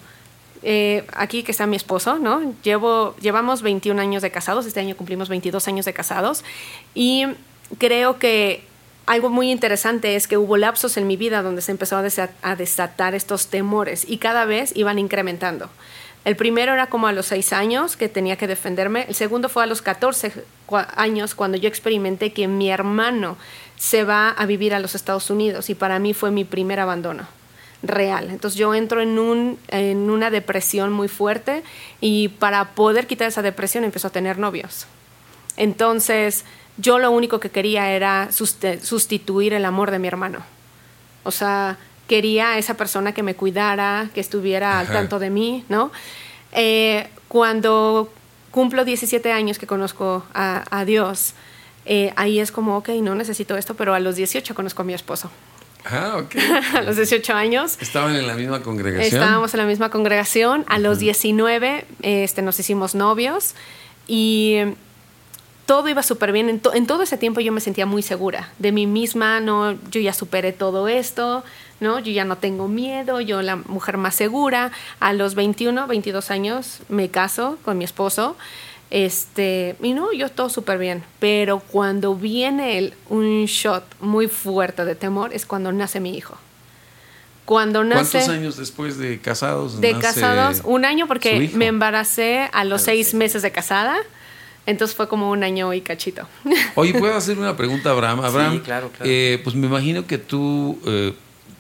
eh, 0.61 1.03
aquí 1.13 1.41
que 1.41 1.51
está 1.51 1.65
mi 1.65 1.75
esposo, 1.75 2.19
¿no? 2.19 2.53
Llevo, 2.61 3.15
llevamos 3.19 3.63
21 3.63 3.99
años 3.99 4.21
de 4.21 4.29
casados, 4.29 4.67
este 4.67 4.79
año 4.79 4.95
cumplimos 4.95 5.27
22 5.27 5.67
años 5.67 5.85
de 5.87 5.93
casados 5.93 6.43
y 6.93 7.25
creo 7.79 8.19
que 8.19 8.63
algo 9.05 9.29
muy 9.29 9.51
interesante 9.51 10.15
es 10.15 10.27
que 10.27 10.37
hubo 10.37 10.57
lapsos 10.57 10.97
en 10.97 11.07
mi 11.07 11.17
vida 11.17 11.41
donde 11.41 11.61
se 11.61 11.71
empezó 11.71 11.97
a, 11.97 12.55
desatar 12.55 13.15
estos 13.15 13.47
temores 13.47 14.05
y 14.07 14.17
cada 14.17 14.45
vez 14.45 14.71
iban 14.75 14.99
incrementando. 14.99 15.69
El 16.23 16.35
primero 16.35 16.73
era 16.73 16.87
como 16.87 17.07
a 17.07 17.11
los 17.11 17.25
seis 17.25 17.51
años 17.51 17.97
que 17.97 18.07
tenía 18.07 18.35
que 18.35 18.47
defenderme. 18.47 19.05
El 19.07 19.15
segundo 19.15 19.49
fue 19.49 19.63
a 19.63 19.65
los 19.65 19.81
14 19.81 20.31
años 20.95 21.33
cuando 21.33 21.57
yo 21.57 21.67
experimenté 21.67 22.31
que 22.31 22.47
mi 22.47 22.69
hermano 22.69 23.37
se 23.75 24.03
va 24.03 24.29
a 24.29 24.45
vivir 24.45 24.75
a 24.75 24.79
los 24.79 24.93
Estados 24.93 25.31
Unidos 25.31 25.71
y 25.71 25.75
para 25.75 25.97
mí 25.97 26.13
fue 26.13 26.29
mi 26.29 26.45
primer 26.45 26.79
abandono 26.79 27.27
real. 27.81 28.29
Entonces 28.29 28.59
yo 28.59 28.75
entro 28.75 29.01
en, 29.01 29.17
un, 29.17 29.57
en 29.69 30.11
una 30.11 30.29
depresión 30.29 30.93
muy 30.93 31.07
fuerte 31.07 31.63
y 31.99 32.27
para 32.27 32.75
poder 32.75 33.07
quitar 33.07 33.27
esa 33.27 33.41
depresión 33.41 33.83
empezó 33.83 34.09
a 34.09 34.11
tener 34.11 34.37
novios. 34.37 34.85
Entonces 35.57 36.45
yo 36.81 36.99
lo 36.99 37.11
único 37.11 37.39
que 37.39 37.49
quería 37.49 37.91
era 37.91 38.29
sustituir 38.31 39.53
el 39.53 39.65
amor 39.65 39.91
de 39.91 39.99
mi 39.99 40.07
hermano. 40.07 40.39
O 41.23 41.31
sea, 41.31 41.77
quería 42.07 42.51
a 42.51 42.57
esa 42.57 42.75
persona 42.75 43.13
que 43.13 43.23
me 43.23 43.35
cuidara, 43.35 44.09
que 44.13 44.19
estuviera 44.19 44.79
al 44.79 44.87
tanto 44.87 45.19
de 45.19 45.29
mí, 45.29 45.63
¿no? 45.69 45.91
Eh, 46.51 47.07
cuando 47.27 48.11
cumplo 48.51 48.83
17 48.83 49.31
años 49.31 49.57
que 49.57 49.67
conozco 49.67 50.25
a, 50.33 50.83
Dios, 50.85 51.33
eh, 51.85 52.11
ahí 52.15 52.39
es 52.39 52.51
como, 52.51 52.77
ok, 52.77 52.89
no 53.01 53.15
necesito 53.15 53.55
esto, 53.55 53.75
pero 53.75 53.93
a 53.93 53.99
los 53.99 54.15
18 54.15 54.53
conozco 54.55 54.81
a 54.81 54.85
mi 54.85 54.93
esposo. 54.93 55.31
Ah, 55.85 56.17
ok. 56.17 56.35
a 56.75 56.81
los 56.81 56.97
18 56.97 57.33
años. 57.33 57.77
¿Estaban 57.79 58.15
en 58.15 58.27
la 58.27 58.35
misma 58.35 58.61
congregación? 58.61 59.21
Estábamos 59.21 59.53
en 59.53 59.59
la 59.59 59.65
misma 59.65 59.89
congregación. 59.89 60.65
A 60.67 60.79
los 60.79 60.99
19 60.99 61.85
este, 62.01 62.41
nos 62.41 62.59
hicimos 62.59 62.93
novios 62.93 63.55
y 64.07 64.57
todo 65.71 65.87
iba 65.87 66.03
súper 66.03 66.33
bien. 66.33 66.49
En, 66.49 66.85
todo 66.85 67.01
ese 67.01 67.15
tiempo 67.15 67.39
yo 67.39 67.53
me 67.53 67.61
sentía 67.61 67.85
muy 67.85 68.01
segura 68.01 68.49
de 68.59 68.73
mí 68.73 68.87
misma, 68.87 69.39
¿no? 69.39 69.71
Yo 69.89 70.01
ya 70.01 70.11
superé 70.11 70.51
todo 70.51 70.89
esto, 70.89 71.45
¿no? 71.79 71.99
Yo 71.99 72.11
ya 72.11 72.25
no 72.25 72.37
tengo 72.37 72.67
miedo, 72.67 73.21
yo 73.21 73.41
la 73.41 73.55
mujer 73.55 73.95
más 73.95 74.15
segura. 74.15 74.73
A 74.99 75.13
los 75.13 75.33
21, 75.33 75.87
22 75.87 76.29
años 76.29 76.79
me 76.89 77.07
caso 77.07 77.57
con 77.63 77.77
mi 77.77 77.85
esposo. 77.85 78.35
Este, 78.89 79.77
y 79.81 79.93
no, 79.93 80.11
yo 80.11 80.27
todo 80.27 80.49
súper 80.49 80.77
bien. 80.77 81.05
Pero 81.19 81.61
cuando 81.61 82.15
viene 82.15 82.77
el, 82.77 82.93
un 83.07 83.45
shot 83.45 83.85
muy 84.01 84.27
fuerte 84.27 84.83
de 84.83 84.95
temor 84.95 85.33
es 85.33 85.45
cuando 85.45 85.71
nace 85.71 86.01
mi 86.01 86.17
hijo. 86.17 86.37
Cuando 87.45 87.85
nace, 87.85 88.17
¿Cuántos 88.17 88.35
años 88.35 88.57
después 88.57 88.97
de 88.97 89.21
casados? 89.21 89.79
De 89.79 89.97
casados, 89.97 90.63
un 90.65 90.83
año 90.83 91.07
porque 91.07 91.49
me 91.53 91.67
embaracé 91.67 92.49
a 92.51 92.65
los 92.65 92.81
seis 92.81 93.13
meses 93.13 93.41
de 93.41 93.53
casada. 93.53 93.95
Entonces 94.65 94.95
fue 94.95 95.07
como 95.07 95.31
un 95.31 95.43
año 95.43 95.73
y 95.73 95.81
cachito. 95.81 96.27
Oye, 96.75 96.93
¿puedo 96.93 97.15
hacer 97.15 97.39
una 97.39 97.57
pregunta 97.57 97.89
a 97.89 97.93
Abraham? 97.93 98.21
Abraham, 98.21 98.53
sí, 98.53 98.59
claro, 98.59 98.89
claro. 98.89 99.11
Eh, 99.11 99.39
pues 99.43 99.55
me 99.55 99.67
imagino 99.67 100.05
que 100.05 100.17
tú 100.17 100.79
eh, 100.85 101.13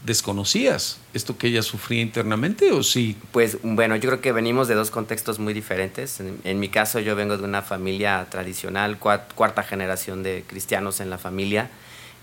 desconocías 0.05 0.99
esto 1.13 1.37
que 1.37 1.47
ella 1.47 1.61
sufría 1.61 2.01
internamente, 2.01 2.71
¿o 2.71 2.83
sí? 2.83 3.17
Pues 3.31 3.57
bueno, 3.63 3.95
yo 3.95 4.09
creo 4.09 4.21
que 4.21 4.31
venimos 4.31 4.67
de 4.67 4.75
dos 4.75 4.91
contextos 4.91 5.39
muy 5.39 5.53
diferentes. 5.53 6.21
En, 6.43 6.59
mi 6.59 6.69
caso, 6.69 6.99
yo 6.99 7.15
vengo 7.15 7.37
de 7.37 7.43
una 7.43 7.61
familia 7.61 8.27
tradicional, 8.29 8.97
cuarta 8.97 9.63
generación 9.63 10.23
de 10.23 10.43
cristianos 10.47 10.99
en 10.99 11.09
la 11.09 11.17
familia, 11.17 11.69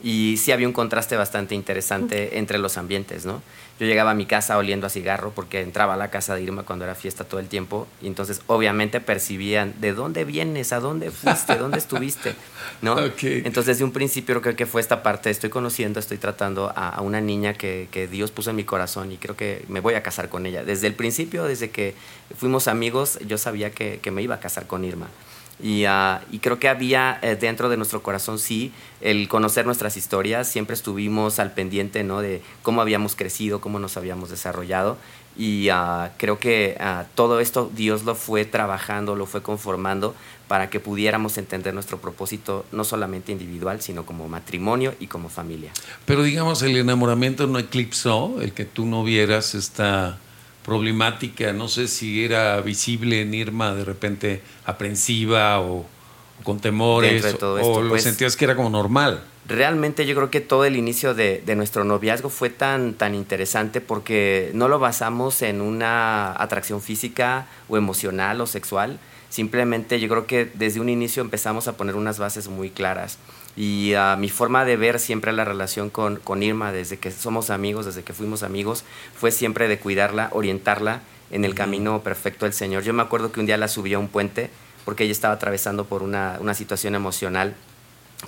y 0.02 0.36
sí 0.36 0.52
había 0.52 0.66
un 0.66 0.72
contraste 0.72 1.16
bastante 1.16 1.54
interesante 1.54 2.38
entre 2.38 2.58
los 2.58 2.78
ambientes, 2.78 3.26
¿no? 3.26 3.42
Yo 3.80 3.86
llegaba 3.86 4.10
a 4.10 4.14
mi 4.14 4.26
casa 4.26 4.58
oliendo 4.58 4.88
a 4.88 4.90
cigarro 4.90 5.30
porque 5.30 5.60
entraba 5.60 5.94
a 5.94 5.96
la 5.96 6.10
casa 6.10 6.34
de 6.34 6.42
Irma 6.42 6.64
cuando 6.64 6.84
era 6.84 6.96
fiesta 6.96 7.22
todo 7.22 7.38
el 7.38 7.46
tiempo 7.46 7.86
y 8.02 8.08
entonces 8.08 8.42
obviamente 8.48 9.00
percibían 9.00 9.74
de 9.80 9.92
dónde 9.92 10.24
vienes, 10.24 10.72
a 10.72 10.80
dónde 10.80 11.12
fuiste, 11.12 11.54
dónde 11.56 11.78
estuviste, 11.78 12.34
¿no? 12.82 12.98
Entonces 12.98 13.66
desde 13.66 13.84
un 13.84 13.92
principio 13.92 14.40
creo 14.42 14.56
que 14.56 14.66
fue 14.66 14.80
esta 14.80 15.04
parte, 15.04 15.30
estoy 15.30 15.50
conociendo, 15.50 16.00
estoy 16.00 16.18
tratando 16.18 16.72
a, 16.74 17.00
una 17.02 17.20
niña 17.20 17.54
que, 17.54 17.88
que, 17.92 18.08
Dios 18.08 18.32
puso 18.32 18.50
en 18.50 18.56
mi 18.56 18.64
corazón 18.64 19.12
y 19.12 19.16
creo 19.16 19.36
que 19.36 19.64
me 19.68 19.78
voy 19.78 19.94
a 19.94 20.02
casar 20.02 20.28
con 20.28 20.46
ella. 20.46 20.64
Desde 20.64 20.88
el 20.88 20.94
principio, 20.94 21.44
desde 21.44 21.70
que 21.70 21.94
fuimos 22.36 22.66
amigos, 22.66 23.18
yo 23.26 23.38
sabía 23.38 23.70
que, 23.70 24.00
que 24.02 24.10
me 24.10 24.22
iba 24.22 24.34
a 24.34 24.40
casar 24.40 24.66
con 24.66 24.84
Irma. 24.84 25.08
Y, 25.60 25.84
creo 26.40 26.58
que 26.58 26.68
había 26.68 27.18
eh, 27.22 27.36
dentro 27.36 27.68
de 27.68 27.76
nuestro 27.76 28.02
corazón, 28.02 28.38
sí, 28.38 28.72
el 29.00 29.28
conocer 29.28 29.66
nuestras 29.66 29.96
historias. 29.96 30.48
Siempre 30.48 30.74
estuvimos 30.74 31.38
al 31.38 31.52
pendiente 31.52 32.04
¿no? 32.04 32.20
de 32.20 32.42
cómo 32.62 32.80
habíamos 32.80 33.16
crecido, 33.16 33.60
cómo 33.60 33.78
nos 33.78 33.96
habíamos 33.96 34.30
desarrollado. 34.30 34.98
Y 35.36 35.68
ah, 35.68 36.12
creo 36.16 36.38
que 36.38 36.76
ah, 36.80 37.04
todo 37.14 37.38
esto 37.38 37.70
Dios 37.74 38.02
lo 38.04 38.14
fue 38.16 38.44
trabajando, 38.44 39.14
lo 39.14 39.26
fue 39.26 39.40
conformando 39.40 40.14
para 40.48 40.70
que 40.70 40.80
pudiéramos 40.80 41.38
entender 41.38 41.74
nuestro 41.74 41.98
propósito, 41.98 42.64
no 42.72 42.82
solamente 42.82 43.30
individual, 43.30 43.80
sino 43.80 44.04
como 44.04 44.28
matrimonio 44.28 44.94
y 44.98 45.06
como 45.06 45.28
familia. 45.28 45.70
Pero 46.06 46.22
digamos, 46.22 46.62
el 46.62 46.76
enamoramiento 46.76 47.46
no 47.46 47.58
eclipsó 47.58 48.40
el 48.40 48.52
que 48.52 48.64
tú 48.64 48.86
no 48.86 49.04
vieras 49.04 49.54
esta 49.54 50.18
problemática, 50.68 51.54
no 51.54 51.66
sé 51.66 51.88
si 51.88 52.22
era 52.22 52.60
visible 52.60 53.22
en 53.22 53.32
Irma 53.32 53.74
de 53.74 53.86
repente 53.86 54.42
aprensiva 54.66 55.60
o, 55.62 55.86
con 56.42 56.60
temores, 56.60 57.24
o 57.42 57.80
lo 57.80 57.88
pues, 57.88 58.02
sentías 58.02 58.36
que 58.36 58.44
era 58.44 58.54
como 58.54 58.68
normal. 58.68 59.24
Realmente 59.46 60.04
yo 60.04 60.14
creo 60.14 60.30
que 60.30 60.42
todo 60.42 60.66
el 60.66 60.76
inicio 60.76 61.14
de, 61.14 61.42
nuestro 61.56 61.84
noviazgo 61.84 62.28
fue 62.28 62.50
tan, 62.50 62.92
tan 62.92 63.14
interesante 63.14 63.80
porque 63.80 64.50
no 64.52 64.68
lo 64.68 64.78
basamos 64.78 65.40
en 65.40 65.62
una 65.62 66.32
atracción 66.32 66.82
física 66.82 67.46
o 67.70 67.78
emocional 67.78 68.38
o 68.42 68.46
sexual, 68.46 68.98
simplemente 69.30 69.98
yo 70.00 70.08
creo 70.10 70.26
que 70.26 70.50
desde 70.52 70.80
un 70.80 70.90
inicio 70.90 71.22
empezamos 71.22 71.66
a 71.66 71.78
poner 71.78 71.96
unas 71.96 72.18
bases 72.18 72.48
muy 72.48 72.68
claras. 72.68 73.16
Y 73.60 73.92
uh, 73.96 74.16
mi 74.16 74.28
forma 74.28 74.64
de 74.64 74.76
ver 74.76 75.00
siempre 75.00 75.32
la 75.32 75.44
relación 75.44 75.90
con, 75.90 76.18
con 76.18 76.44
Irma, 76.44 76.70
desde 76.70 76.98
que 76.98 77.10
somos 77.10 77.50
amigos, 77.50 77.86
desde 77.86 78.04
que 78.04 78.12
fuimos 78.12 78.44
amigos, 78.44 78.84
fue 79.16 79.32
siempre 79.32 79.66
de 79.66 79.80
cuidarla, 79.80 80.28
orientarla 80.30 81.00
en 81.32 81.44
el 81.44 81.56
camino 81.56 82.00
perfecto 82.04 82.44
del 82.44 82.52
Señor. 82.52 82.84
Yo 82.84 82.94
me 82.94 83.02
acuerdo 83.02 83.32
que 83.32 83.40
un 83.40 83.46
día 83.46 83.56
la 83.56 83.66
subí 83.66 83.92
a 83.94 83.98
un 83.98 84.06
puente 84.06 84.50
porque 84.84 85.02
ella 85.02 85.12
estaba 85.12 85.34
atravesando 85.34 85.86
por 85.86 86.04
una, 86.04 86.38
una 86.40 86.54
situación 86.54 86.94
emocional 86.94 87.56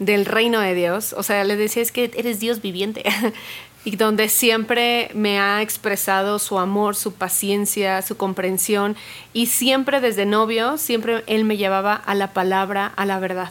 del 0.01 0.27
reino 0.27 0.61
de 0.61 0.75
Dios. 0.75 1.13
O 1.13 1.23
sea, 1.23 1.45
le 1.45 1.55
decía, 1.55 1.83
es 1.83 1.93
que 1.93 2.11
eres 2.17 2.41
Dios 2.41 2.61
viviente. 2.61 3.05
y 3.89 3.97
donde 3.97 4.29
siempre 4.29 5.11
me 5.15 5.41
ha 5.41 5.63
expresado 5.63 6.39
su 6.39 6.59
amor, 6.59 6.95
su 6.95 7.15
paciencia, 7.15 8.03
su 8.03 8.19
comprensión 8.19 8.97
y 9.33 9.47
siempre 9.47 10.03
desde 10.03 10.27
novio, 10.27 10.77
siempre 10.77 11.25
él 11.27 11.47
me 11.47 11.57
llevaba 11.57 11.95
a 11.95 12.15
la 12.15 12.35
palabra, 12.35 12.93
a 12.97 13.07
la 13.07 13.19
verdad. 13.19 13.51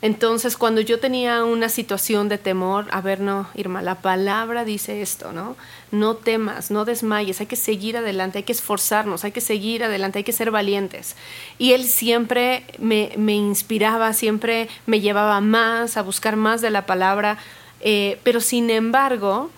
Entonces, 0.00 0.56
cuando 0.56 0.80
yo 0.80 0.98
tenía 0.98 1.44
una 1.44 1.68
situación 1.68 2.28
de 2.28 2.38
temor, 2.38 2.88
a 2.90 3.00
ver, 3.00 3.20
no, 3.20 3.48
Irma, 3.54 3.82
la 3.82 3.94
palabra 3.94 4.64
dice 4.64 5.00
esto, 5.00 5.30
¿no? 5.30 5.54
No 5.92 6.16
temas, 6.16 6.72
no 6.72 6.84
desmayes, 6.84 7.38
hay 7.38 7.46
que 7.46 7.54
seguir 7.54 7.96
adelante, 7.96 8.38
hay 8.38 8.44
que 8.44 8.50
esforzarnos, 8.50 9.22
hay 9.22 9.30
que 9.30 9.40
seguir 9.40 9.84
adelante, 9.84 10.18
hay 10.18 10.24
que 10.24 10.32
ser 10.32 10.50
valientes. 10.50 11.14
Y 11.56 11.74
él 11.74 11.84
siempre 11.84 12.64
me, 12.80 13.12
me 13.16 13.34
inspiraba, 13.34 14.12
siempre 14.12 14.68
me 14.86 15.00
llevaba 15.00 15.40
más, 15.40 15.96
a 15.96 16.02
buscar 16.02 16.34
más 16.34 16.62
de 16.62 16.70
la 16.70 16.84
palabra, 16.84 17.38
eh, 17.82 18.18
pero 18.22 18.40
sin 18.40 18.70
embargo, 18.70 19.50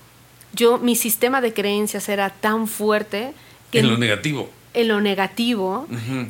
yo, 0.52 0.78
mi 0.78 0.96
sistema 0.96 1.40
de 1.40 1.52
creencias 1.52 2.08
era 2.08 2.30
tan 2.30 2.66
fuerte 2.66 3.32
que... 3.70 3.80
En 3.80 3.90
lo 3.90 3.98
negativo. 3.98 4.50
En 4.72 4.88
lo 4.88 5.00
negativo, 5.00 5.86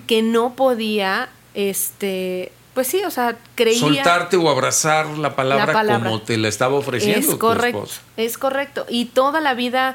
que 0.06 0.22
no 0.22 0.54
podía, 0.54 1.30
este, 1.54 2.52
pues 2.74 2.88
sí, 2.88 3.02
o 3.06 3.10
sea, 3.10 3.36
creía... 3.54 3.78
Soltarte 3.78 4.36
o 4.36 4.50
abrazar 4.50 5.06
la 5.18 5.34
palabra, 5.34 6.00
como 6.00 6.20
te 6.20 6.36
la 6.36 6.48
estaba 6.48 6.74
ofreciendo. 6.74 7.30
Es 7.30 7.36
correcto, 7.36 7.88
es 8.16 8.38
correcto. 8.38 8.86
Y 8.88 9.06
toda 9.06 9.40
la 9.40 9.54
vida... 9.54 9.94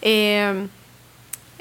Eh, 0.00 0.66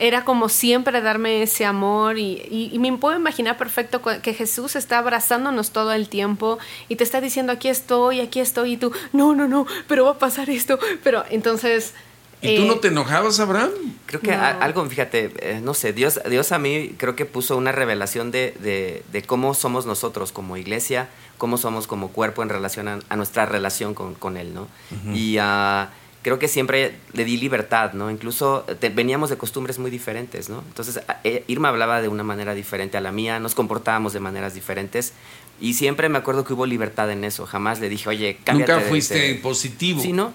era 0.02 0.26
como 0.26 0.50
siempre 0.50 1.00
darme 1.00 1.44
ese 1.44 1.64
amor 1.64 2.18
y, 2.18 2.76
me 2.80 2.92
puedo 2.98 3.16
imaginar 3.16 3.56
perfecto 3.56 4.02
que 4.02 4.34
Jesús 4.34 4.76
está 4.76 4.98
abrazándonos 4.98 5.70
todo 5.70 5.94
el 5.94 6.10
tiempo 6.10 6.58
y 6.90 6.96
te 6.96 7.04
está 7.04 7.22
diciendo 7.22 7.54
aquí 7.54 7.70
estoy, 7.70 8.20
aquí 8.20 8.40
estoy 8.40 8.74
y 8.74 8.78
tú, 8.78 8.92
no, 9.14 9.36
no, 9.36 9.48
no, 9.48 9.68
pero 9.88 10.06
va 10.06 10.12
a 10.12 10.18
pasar 10.18 10.50
esto, 10.50 10.80
pero 11.04 11.24
entonces... 11.30 11.94
¿Y 12.42 12.56
tú 12.56 12.66
no 12.66 12.74
eh, 12.74 12.80
te 12.82 12.88
enojabas, 12.88 13.40
Abraham? 13.40 13.70
Creo 14.08 14.20
que 14.20 14.34
algo, 14.34 14.84
fíjate, 14.88 15.32
eh, 15.38 15.62
no 15.62 15.76
sé, 15.76 15.94
Dios, 15.94 16.20
Dios 16.28 16.52
a 16.52 16.58
mí 16.58 16.96
creo 16.98 17.16
que 17.16 17.28
puso 17.28 17.56
una 17.56 17.72
revelación 17.72 18.32
de, 18.32 19.04
de, 19.12 19.22
cómo 19.22 19.54
somos 19.54 19.86
nosotros 19.86 20.32
como 20.32 20.58
iglesia, 20.58 21.10
cómo 21.38 21.58
somos 21.58 21.86
como 21.86 22.08
cuerpo 22.08 22.42
en 22.42 22.50
relación 22.50 22.88
a, 22.88 23.16
nuestra 23.16 23.46
relación 23.46 23.94
con, 23.94 24.16
con 24.16 24.38
Él, 24.38 24.56
¿no? 24.56 24.68
Y 25.14 25.38
uh, 25.38 25.86
creo 26.21 26.39
que 26.39 26.47
siempre 26.47 26.95
le 27.13 27.25
di 27.25 27.38
libertad, 27.38 27.93
¿no? 27.93 28.12
Incluso 28.12 28.65
veníamos 28.93 29.29
de 29.29 29.38
costumbres 29.38 29.79
muy 29.79 29.89
diferentes, 29.89 30.49
¿no? 30.49 30.63
Entonces, 30.67 31.01
eh, 31.23 31.43
Irma 31.47 31.69
hablaba 31.69 32.01
de 32.01 32.07
una 32.07 32.23
manera 32.23 32.53
diferente 32.53 32.97
a 32.97 33.01
la 33.01 33.12
mía, 33.12 33.39
nos 33.39 33.55
comportábamos 33.55 34.13
de 34.13 34.19
maneras 34.19 34.53
diferentes 34.53 35.13
y 35.60 35.73
siempre 35.73 36.10
me 36.10 36.17
acuerdo 36.17 36.43
que 36.43 36.53
hubo 36.53 36.65
libertad 36.65 37.10
en 37.12 37.23
eso. 37.23 37.45
Jamás 37.45 37.79
le 37.79 37.89
dije, 37.89 38.10
oye, 38.10 38.38
cámbiate 38.43 38.73
Nunca 38.73 38.88
fuiste 38.88 39.36
positivo. 39.36 40.01
Sí, 40.01 40.13
¿no? 40.13 40.34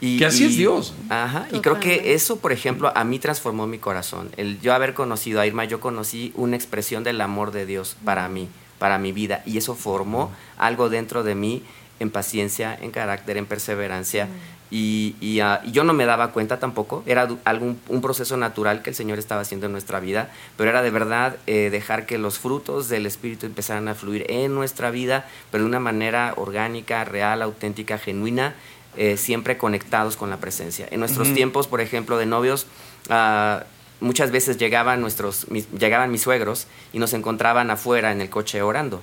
Y, 0.00 0.18
que 0.18 0.26
así 0.26 0.44
es 0.44 0.56
Dios. 0.56 0.94
Ajá, 1.08 1.48
y 1.52 1.60
creo 1.60 1.80
que 1.80 2.12
eso, 2.12 2.38
por 2.38 2.52
ejemplo, 2.52 2.92
a 2.94 3.04
mí 3.04 3.18
transformó 3.18 3.66
mi 3.66 3.78
corazón. 3.78 4.30
El 4.36 4.60
yo 4.60 4.74
haber 4.74 4.92
conocido 4.92 5.40
a 5.40 5.46
Irma, 5.46 5.64
yo 5.64 5.80
conocí 5.80 6.32
una 6.34 6.56
expresión 6.56 7.02
del 7.02 7.20
amor 7.22 7.50
de 7.50 7.64
Dios 7.64 7.96
para 8.04 8.28
mí, 8.28 8.48
para 8.78 8.98
mi 8.98 9.12
vida, 9.12 9.42
y 9.46 9.56
eso 9.56 9.74
formó 9.74 10.30
algo 10.58 10.90
dentro 10.90 11.22
de 11.22 11.34
mí 11.34 11.62
en 12.00 12.10
paciencia, 12.10 12.76
en 12.80 12.90
carácter, 12.90 13.36
en 13.36 13.46
perseverancia. 13.46 14.28
Y, 14.70 15.40
ah, 15.40 15.60
y, 15.64 15.70
yo 15.70 15.84
no 15.84 15.92
me 15.92 16.06
daba 16.06 16.32
cuenta 16.32 16.58
tampoco, 16.58 17.04
era 17.06 17.28
algún, 17.44 17.80
un 17.88 18.02
proceso 18.02 18.36
natural 18.36 18.82
que 18.82 18.90
el 18.90 18.96
Señor 18.96 19.18
estaba 19.18 19.42
haciendo 19.42 19.66
en 19.66 19.72
nuestra 19.72 20.00
vida, 20.00 20.30
pero 20.56 20.70
era 20.70 20.82
de 20.82 20.90
verdad 20.90 21.36
eh, 21.46 21.70
dejar 21.70 22.04
que 22.04 22.18
los 22.18 22.40
frutos 22.40 22.88
del 22.88 23.06
Espíritu 23.06 23.46
empezaran 23.46 23.86
a 23.86 23.94
fluir 23.94 24.26
en 24.28 24.54
nuestra 24.54 24.90
vida, 24.90 25.28
pero 25.52 25.62
de 25.62 25.68
una 25.68 25.78
manera 25.78 26.34
orgánica, 26.36 27.04
real, 27.04 27.42
auténtica, 27.42 27.96
genuina, 27.98 28.54
eh, 28.96 29.16
siempre 29.16 29.56
conectados 29.56 30.16
con 30.16 30.30
la 30.30 30.38
presencia. 30.38 30.88
En 30.90 31.00
nuestros 31.00 31.32
tiempos, 31.32 31.68
por 31.68 31.80
ejemplo, 31.80 32.18
de 32.18 32.26
novios, 32.26 32.66
ah, 33.08 33.62
muchas 34.00 34.32
veces 34.32 34.58
llegaban, 34.58 35.00
nuestros, 35.00 35.46
llegaban 35.78 36.10
mis 36.10 36.22
suegros 36.22 36.66
y 36.92 36.98
nos 36.98 37.12
encontraban 37.12 37.70
afuera 37.70 38.10
en 38.10 38.20
el 38.20 38.30
coche 38.30 38.62
orando. 38.62 39.00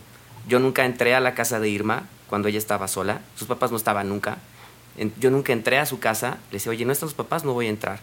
Yo 0.48 0.60
nunca 0.60 0.86
entré 0.86 1.16
a 1.16 1.20
la 1.20 1.36
casa 1.36 1.60
de 1.60 1.70
Irma 1.70 2.04
cuando 2.30 2.48
ella 2.48 2.58
estaba 2.58 2.88
sola, 2.88 3.22
sus 3.36 3.48
papás 3.48 3.72
no 3.72 3.78
estaban 3.78 4.10
nunca 4.10 4.38
yo 5.20 5.32
nunca 5.32 5.54
entré 5.54 5.80
a 5.80 5.86
su 5.86 6.00
casa, 6.00 6.38
le 6.52 6.58
decía, 6.58 6.72
oye, 6.72 6.86
no 6.86 6.92
están 6.92 7.08
los 7.08 7.16
papás, 7.16 7.44
no 7.44 7.54
voy 7.54 7.68
a 7.68 7.70
entrar. 7.70 8.00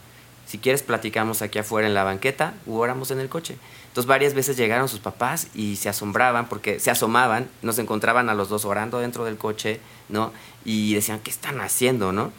Si 0.46 0.59
quieres, 0.59 0.83
platicamos 0.83 1.42
aquí 1.42 1.61
afuera 1.61 1.87
en 1.87 1.94
la 1.94 2.03
banqueta 2.03 2.55
u 2.66 2.79
oramos 2.79 3.12
en 3.12 3.20
el 3.20 3.29
coche. 3.29 3.57
Entonces, 3.87 4.09
varias 4.09 4.35
veces 4.35 4.57
llegaron 4.57 4.88
sus 4.88 4.98
papás 4.98 5.46
y 5.55 5.76
se 5.76 5.88
asombraban 5.88 6.48
porque 6.48 6.81
se 6.81 6.90
asomaban, 6.90 7.48
nos 7.62 7.79
encontraban 7.79 8.29
a 8.29 8.35
los 8.35 8.48
dos 8.48 8.64
orando 8.64 8.98
dentro 8.98 9.24
del 9.24 9.37
coche, 9.37 9.81
¿no? 10.09 10.33
Y 10.64 10.94
decían, 10.94 11.20
¿qué 11.20 11.31
están 11.31 11.61
haciendo, 11.61 12.11
no? 12.11 12.33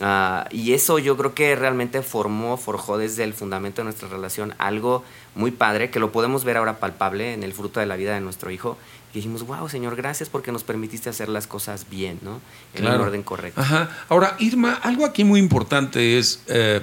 Ah, 0.00 0.46
y 0.50 0.72
eso 0.72 0.98
yo 0.98 1.16
creo 1.16 1.34
que 1.34 1.56
realmente 1.56 2.02
formó, 2.02 2.56
forjó 2.56 2.98
desde 2.98 3.24
el 3.24 3.32
fundamento 3.32 3.80
de 3.80 3.84
nuestra 3.84 4.08
relación 4.08 4.54
algo 4.58 5.04
muy 5.34 5.50
padre, 5.50 5.90
que 5.90 5.98
lo 5.98 6.12
podemos 6.12 6.44
ver 6.44 6.56
ahora 6.56 6.78
palpable 6.78 7.32
en 7.32 7.42
el 7.42 7.52
fruto 7.52 7.80
de 7.80 7.86
la 7.86 7.96
vida 7.96 8.14
de 8.14 8.20
nuestro 8.20 8.50
hijo. 8.50 8.76
Y 9.12 9.16
dijimos, 9.16 9.46
wow, 9.46 9.68
Señor, 9.68 9.96
gracias 9.96 10.28
porque 10.28 10.52
nos 10.52 10.64
permitiste 10.64 11.08
hacer 11.08 11.28
las 11.28 11.46
cosas 11.46 11.86
bien, 11.90 12.18
¿no? 12.22 12.40
En 12.74 12.84
el 12.84 13.00
orden 13.00 13.22
correcto. 13.22 13.60
Ajá. 13.60 13.90
Ahora, 14.08 14.36
Irma, 14.38 14.74
algo 14.82 15.06
aquí 15.06 15.24
muy 15.24 15.40
importante 15.40 16.18
es, 16.18 16.42
eh, 16.48 16.82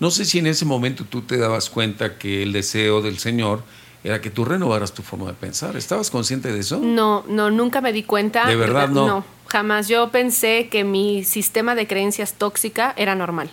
no 0.00 0.10
sé 0.10 0.24
si 0.24 0.38
en 0.38 0.46
ese 0.46 0.64
momento 0.64 1.04
tú 1.04 1.22
te 1.22 1.36
dabas 1.36 1.68
cuenta 1.68 2.16
que 2.16 2.42
el 2.42 2.52
deseo 2.52 3.02
del 3.02 3.18
Señor 3.18 3.62
era 4.04 4.20
que 4.20 4.28
tú 4.28 4.44
renovaras 4.44 4.92
tu 4.92 5.02
forma 5.02 5.28
de 5.28 5.32
pensar. 5.32 5.76
¿Estabas 5.76 6.10
consciente 6.10 6.52
de 6.52 6.60
eso? 6.60 6.78
No, 6.78 7.24
no, 7.26 7.50
nunca 7.50 7.80
me 7.80 7.90
di 7.92 8.02
cuenta. 8.02 8.46
¿De 8.46 8.54
verdad 8.54 8.88
no? 8.88 9.06
No, 9.06 9.24
jamás. 9.46 9.88
Yo 9.88 10.10
pensé 10.10 10.68
que 10.68 10.84
mi 10.84 11.24
sistema 11.24 11.74
de 11.74 11.86
creencias 11.86 12.34
tóxica 12.34 12.92
era 12.98 13.14
normal. 13.14 13.50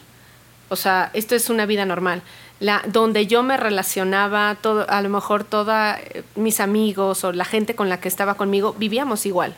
O 0.68 0.76
sea, 0.76 1.10
esto 1.14 1.36
es 1.36 1.50
una 1.50 1.66
vida 1.66 1.86
normal. 1.86 2.22
La, 2.60 2.84
donde 2.86 3.28
yo 3.28 3.44
me 3.44 3.56
relacionaba, 3.56 4.56
todo, 4.62 4.88
a 4.90 5.02
lo 5.02 5.10
mejor 5.10 5.46
todos 5.46 5.74
eh, 5.74 6.24
mis 6.36 6.60
amigos 6.60 7.24
o 7.24 7.32
la 7.32 7.46
gente 7.46 7.74
con 7.74 7.88
la 7.88 8.02
que 8.02 8.10
estaba 8.10 8.36
conmigo, 8.36 8.76
vivíamos 8.78 9.26
igual. 9.26 9.56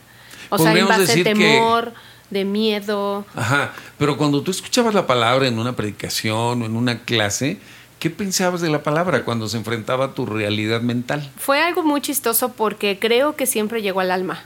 O 0.48 0.58
sea, 0.58 0.72
en 0.74 0.86
base 0.86 1.16
de 1.16 1.24
temor, 1.24 1.92
de 2.30 2.44
miedo. 2.44 3.26
Ajá, 3.34 3.72
pero 3.98 4.16
cuando 4.16 4.42
tú 4.42 4.52
escuchabas 4.52 4.94
la 4.94 5.06
palabra 5.06 5.48
en 5.48 5.58
una 5.58 5.74
predicación 5.74 6.62
o 6.62 6.66
en 6.66 6.76
una 6.76 7.00
clase, 7.00 7.58
¿Qué 7.98 8.10
pensabas 8.10 8.60
de 8.60 8.68
la 8.68 8.82
palabra 8.82 9.24
cuando 9.24 9.48
se 9.48 9.56
enfrentaba 9.56 10.06
a 10.06 10.12
tu 10.12 10.26
realidad 10.26 10.82
mental? 10.82 11.30
Fue 11.36 11.62
algo 11.62 11.82
muy 11.82 12.00
chistoso 12.00 12.50
porque 12.52 12.98
creo 12.98 13.34
que 13.36 13.46
siempre 13.46 13.80
llegó 13.82 14.00
al 14.00 14.10
alma, 14.10 14.42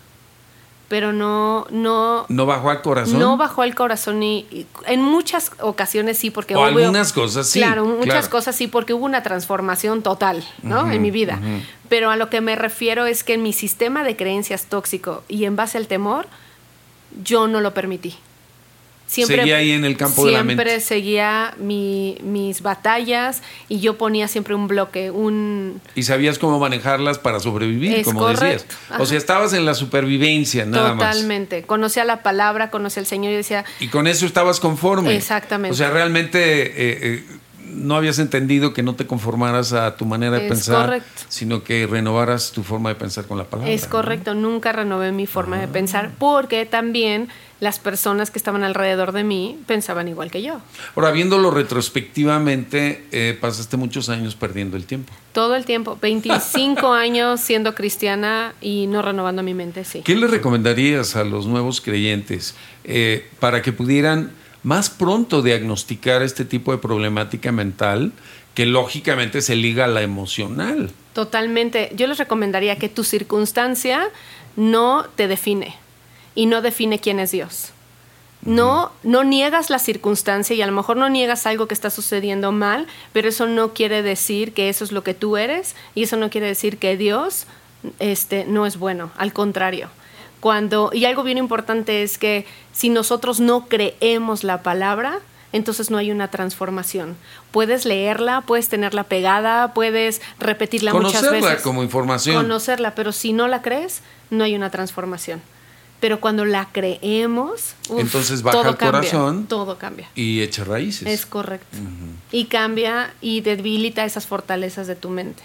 pero 0.89 1.13
no 1.13 1.67
no 1.71 2.25
no 2.29 2.47
bajó 2.47 2.71
al 2.71 2.83
corazón. 2.83 3.19
No 3.19 3.37
bajó 3.37 3.63
al 3.63 3.75
corazón 3.75 4.23
y, 4.23 4.67
en 4.87 5.03
muchas 5.03 5.53
ocasiones 5.61 6.19
sí 6.19 6.31
porque 6.31 6.55
o 6.55 6.65
algunas 6.65 7.13
cosas 7.13 7.49
sí. 7.49 7.59
Claro, 7.59 7.85
muchas 7.85 8.29
cosas 8.29 8.55
sí 8.55 8.69
porque 8.69 8.95
hubo 8.95 9.05
una 9.05 9.23
transformación 9.23 10.03
total, 10.03 10.45
¿no? 10.63 10.91
en 10.91 11.03
mi 11.03 11.11
vida. 11.11 11.41
Pero 11.89 12.11
a 12.11 12.17
lo 12.17 12.31
que 12.31 12.41
me 12.41 12.55
refiero 12.55 13.07
es 13.07 13.25
que 13.25 13.35
en 13.35 13.43
mi 13.43 13.53
sistema 13.53 14.05
de 14.05 14.17
creencias 14.17 14.67
tóxico 14.67 15.25
y 15.27 15.45
en 15.47 15.57
base 15.57 15.79
al 15.79 15.87
temor 15.89 16.27
yo 17.23 17.49
no 17.49 17.61
lo 17.61 17.75
permití. 17.75 18.17
Siempre, 19.09 19.39
seguía 19.39 19.57
ahí 19.57 19.71
en 19.71 19.87
el 19.87 19.97
campo 19.97 20.27
de 20.27 20.33
la 20.33 20.45
mente. 20.45 20.63
Siempre 20.63 20.81
seguía 20.81 21.55
mis 21.59 22.61
batallas 22.61 23.43
y 23.69 23.81
yo 23.81 23.97
ponía 23.97 24.29
siempre 24.29 24.55
un 24.55 24.69
bloque, 24.69 25.11
un... 25.11 25.81
Y 25.95 26.03
sabías 26.03 26.39
cómo 26.39 26.59
manejarlas 26.59 27.19
para 27.19 27.41
sobrevivir, 27.41 28.05
como 28.05 28.29
decías. 28.29 28.67
O 28.99 29.07
sea, 29.07 29.17
estabas 29.17 29.55
en 29.55 29.65
la 29.65 29.73
supervivencia, 29.73 30.67
nada 30.67 30.95
más. 30.95 31.15
Totalmente. 31.15 31.63
Conocía 31.63 32.05
la 32.05 32.23
palabra, 32.23 32.71
conocía 32.71 33.01
al 33.01 33.07
Señor 33.07 33.33
y 33.33 33.37
decía... 33.37 33.65
Y 33.81 33.89
con 33.89 34.07
eso 34.07 34.27
estabas 34.27 34.61
conforme. 34.61 35.17
Exactamente. 35.17 35.73
O 35.73 35.77
sea, 35.77 35.91
realmente... 35.91 36.39
Eh, 36.67 36.99
eh, 37.03 37.25
no 37.79 37.97
habías 37.97 38.19
entendido 38.19 38.73
que 38.73 38.83
no 38.83 38.95
te 38.95 39.07
conformaras 39.07 39.73
a 39.73 39.97
tu 39.97 40.05
manera 40.05 40.39
de 40.39 40.49
pensar, 40.49 41.03
sino 41.29 41.63
que 41.63 41.87
renovaras 41.87 42.53
tu 42.53 42.63
forma 42.63 42.91
de 42.91 42.95
pensar 42.97 43.27
con 43.27 43.39
la 43.39 43.45
palabra. 43.45 43.73
Es 43.73 43.87
correcto, 43.87 44.35
nunca 44.35 44.73
renové 44.73 45.13
mi 45.13 45.27
forma 45.27 45.59
de 45.59 45.65
ah. 45.65 45.73
pensar 45.73 46.11
porque 46.19 46.67
también 46.67 47.29
las 47.61 47.79
personas 47.79 48.31
que 48.31 48.39
estaban 48.39 48.63
alrededor 48.63 49.13
de 49.13 49.25
mí 49.25 49.59
pensaban 49.67 50.07
igual 50.09 50.31
que 50.31 50.43
yo. 50.43 50.61
Ahora, 50.95 51.11
viéndolo 51.11 51.51
retrospectivamente, 51.51 53.07
eh, 53.11 53.37
pasaste 53.41 53.77
muchos 53.77 54.09
años 54.09 54.37
perdiendo 54.37 54.77
el 54.77 54.85
tiempo. 54.85 55.13
Todo 55.33 55.57
el 55.57 55.65
tiempo, 55.65 55.99
25 56.01 56.93
años 56.93 57.41
siendo 57.41 57.75
cristiana 57.75 58.55
y 58.61 58.87
no 58.87 59.03
renovando 59.03 59.43
mi 59.43 59.55
mente, 59.55 59.85
sí. 59.85 60.03
¿Qué 60.05 60.15
le 60.15 60.29
recomendarías 60.29 61.17
a 61.17 61.25
los 61.25 61.47
nuevos 61.47 61.81
creyentes 61.81 62.55
eh, 62.85 63.29
para 63.41 63.61
que 63.61 63.73
pudieran 63.73 64.31
más 64.69 64.91
pronto 64.91 65.41
diagnosticar 65.41 66.21
este 66.21 66.45
tipo 66.45 66.73
de 66.73 66.79
problemática 66.79 67.53
mental 67.53 68.13
que 68.53 68.67
lógicamente 68.67 69.41
se 69.41 69.57
liga 69.57 69.87
a 69.87 69.89
la 69.89 70.03
emocional? 70.03 70.91
Totalmente. 71.15 71.91
Yo 71.95 72.07
les 72.07 72.19
recomendaría 72.19 72.77
que 72.77 72.91
tu 72.91 73.03
circunstancia 73.03 74.11
no 74.57 75.07
te 75.17 75.27
define 75.27 75.75
y 76.35 76.45
no 76.45 76.61
define 76.61 76.99
quién 76.99 77.19
es 77.19 77.31
Dios. 77.31 77.73
No, 78.43 78.93
no 79.05 79.25
niegas 79.25 79.71
la 79.71 79.79
circunstancia 79.79 80.55
y 80.55 80.61
a 80.61 80.67
lo 80.67 80.73
mejor 80.73 80.99
no 80.99 81.09
niegas 81.09 81.47
algo 81.47 81.67
que 81.67 81.73
está 81.73 81.89
sucediendo 81.89 82.53
mal, 82.53 82.87
pero 83.15 83.31
eso 83.31 83.47
no 83.47 83.73
quiere 83.73 84.03
decir 84.03 84.53
que 84.53 84.69
eso 84.69 84.85
es 84.85 84.93
lo 84.93 85.03
que 85.03 85.15
tú 85.15 85.39
eres 85.39 85.77
y 85.95 86.03
eso 86.03 86.19
no 86.19 86.29
quiere 86.29 86.47
decir 86.47 86.77
que 86.77 86.99
Dios 86.99 87.47
este, 88.01 88.45
no 88.45 88.67
es 88.67 88.77
bueno, 88.77 89.13
al 89.17 89.33
contrario. 89.33 89.89
Cuando, 90.41 90.91
y 90.93 91.05
algo 91.05 91.23
bien 91.23 91.39
importante 91.39 92.03
es 92.03 92.19
que 92.19 92.47
si 92.73 92.91
nosotros 92.91 93.41
no 93.41 93.67
creemos 93.67 94.45
la 94.45 94.63
palabra, 94.63 95.19
entonces 95.53 95.91
no 95.91 95.99
hay 95.99 96.11
una 96.11 96.29
transformación. 96.29 97.17
Puedes 97.51 97.85
leerla, 97.85 98.43
puedes 98.43 98.69
tenerla 98.69 99.05
pegada, 99.05 99.75
puedes 99.75 100.21
repetirla 100.39 100.93
muchas 100.95 101.23
veces. 101.23 101.41
Conocerla 101.41 101.63
como 101.63 101.83
información. 101.83 102.37
Conocerla, 102.37 102.95
pero 102.95 103.13
si 103.13 103.33
no 103.33 103.49
la 103.49 103.63
crees, 103.63 104.03
no 104.31 104.45
hay 104.45 104.55
una 104.55 104.71
transformación 104.71 105.41
pero 106.01 106.21
cuando 106.21 106.45
la 106.45 106.69
creemos, 106.71 107.75
entonces 107.91 108.43
baja 108.43 108.59
todo 108.59 108.71
el 108.71 108.77
corazón, 108.77 109.47
todo 109.47 109.79
cambia 109.79 110.09
y 110.15 110.41
echa 110.43 110.65
raíces. 110.65 111.09
Es 111.09 111.27
correcto. 111.27 111.77
Y 112.31 112.45
cambia 112.45 113.13
y 113.21 113.41
debilita 113.41 114.05
esas 114.05 114.27
fortalezas 114.27 114.87
de 114.87 114.97
tu 114.97 115.11
mente. 115.11 115.43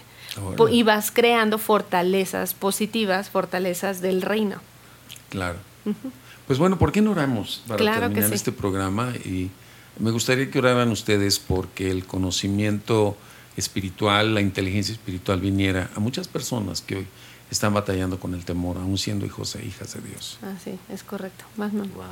Y 0.70 0.82
vas 0.82 1.10
creando 1.10 1.58
fortalezas 1.58 2.54
positivas, 2.54 3.30
fortalezas 3.30 4.00
del 4.00 4.22
reino. 4.22 4.60
Claro. 5.30 5.58
Pues 6.46 6.58
bueno, 6.58 6.78
¿por 6.78 6.92
qué 6.92 7.00
no 7.00 7.12
oramos 7.12 7.62
para 7.66 8.00
terminar 8.00 8.32
este 8.32 8.52
programa? 8.52 9.12
Y 9.24 9.50
me 9.98 10.10
gustaría 10.10 10.50
que 10.50 10.58
oraran 10.58 10.90
ustedes 10.90 11.38
porque 11.38 11.90
el 11.90 12.04
conocimiento 12.04 13.16
espiritual, 13.56 14.34
la 14.34 14.40
inteligencia 14.40 14.92
espiritual 14.92 15.40
viniera 15.40 15.90
a 15.94 16.00
muchas 16.00 16.28
personas 16.28 16.80
que 16.80 16.96
hoy 16.96 17.06
están 17.50 17.74
batallando 17.74 18.18
con 18.18 18.34
el 18.34 18.44
temor, 18.44 18.76
aún 18.78 18.98
siendo 18.98 19.26
hijos 19.26 19.54
e 19.56 19.64
hijas 19.64 19.94
de 19.94 20.00
Dios. 20.00 20.38
Ah, 20.42 20.54
sí, 20.62 20.78
es 20.88 21.02
correcto. 21.02 21.44
Wow, 21.56 21.70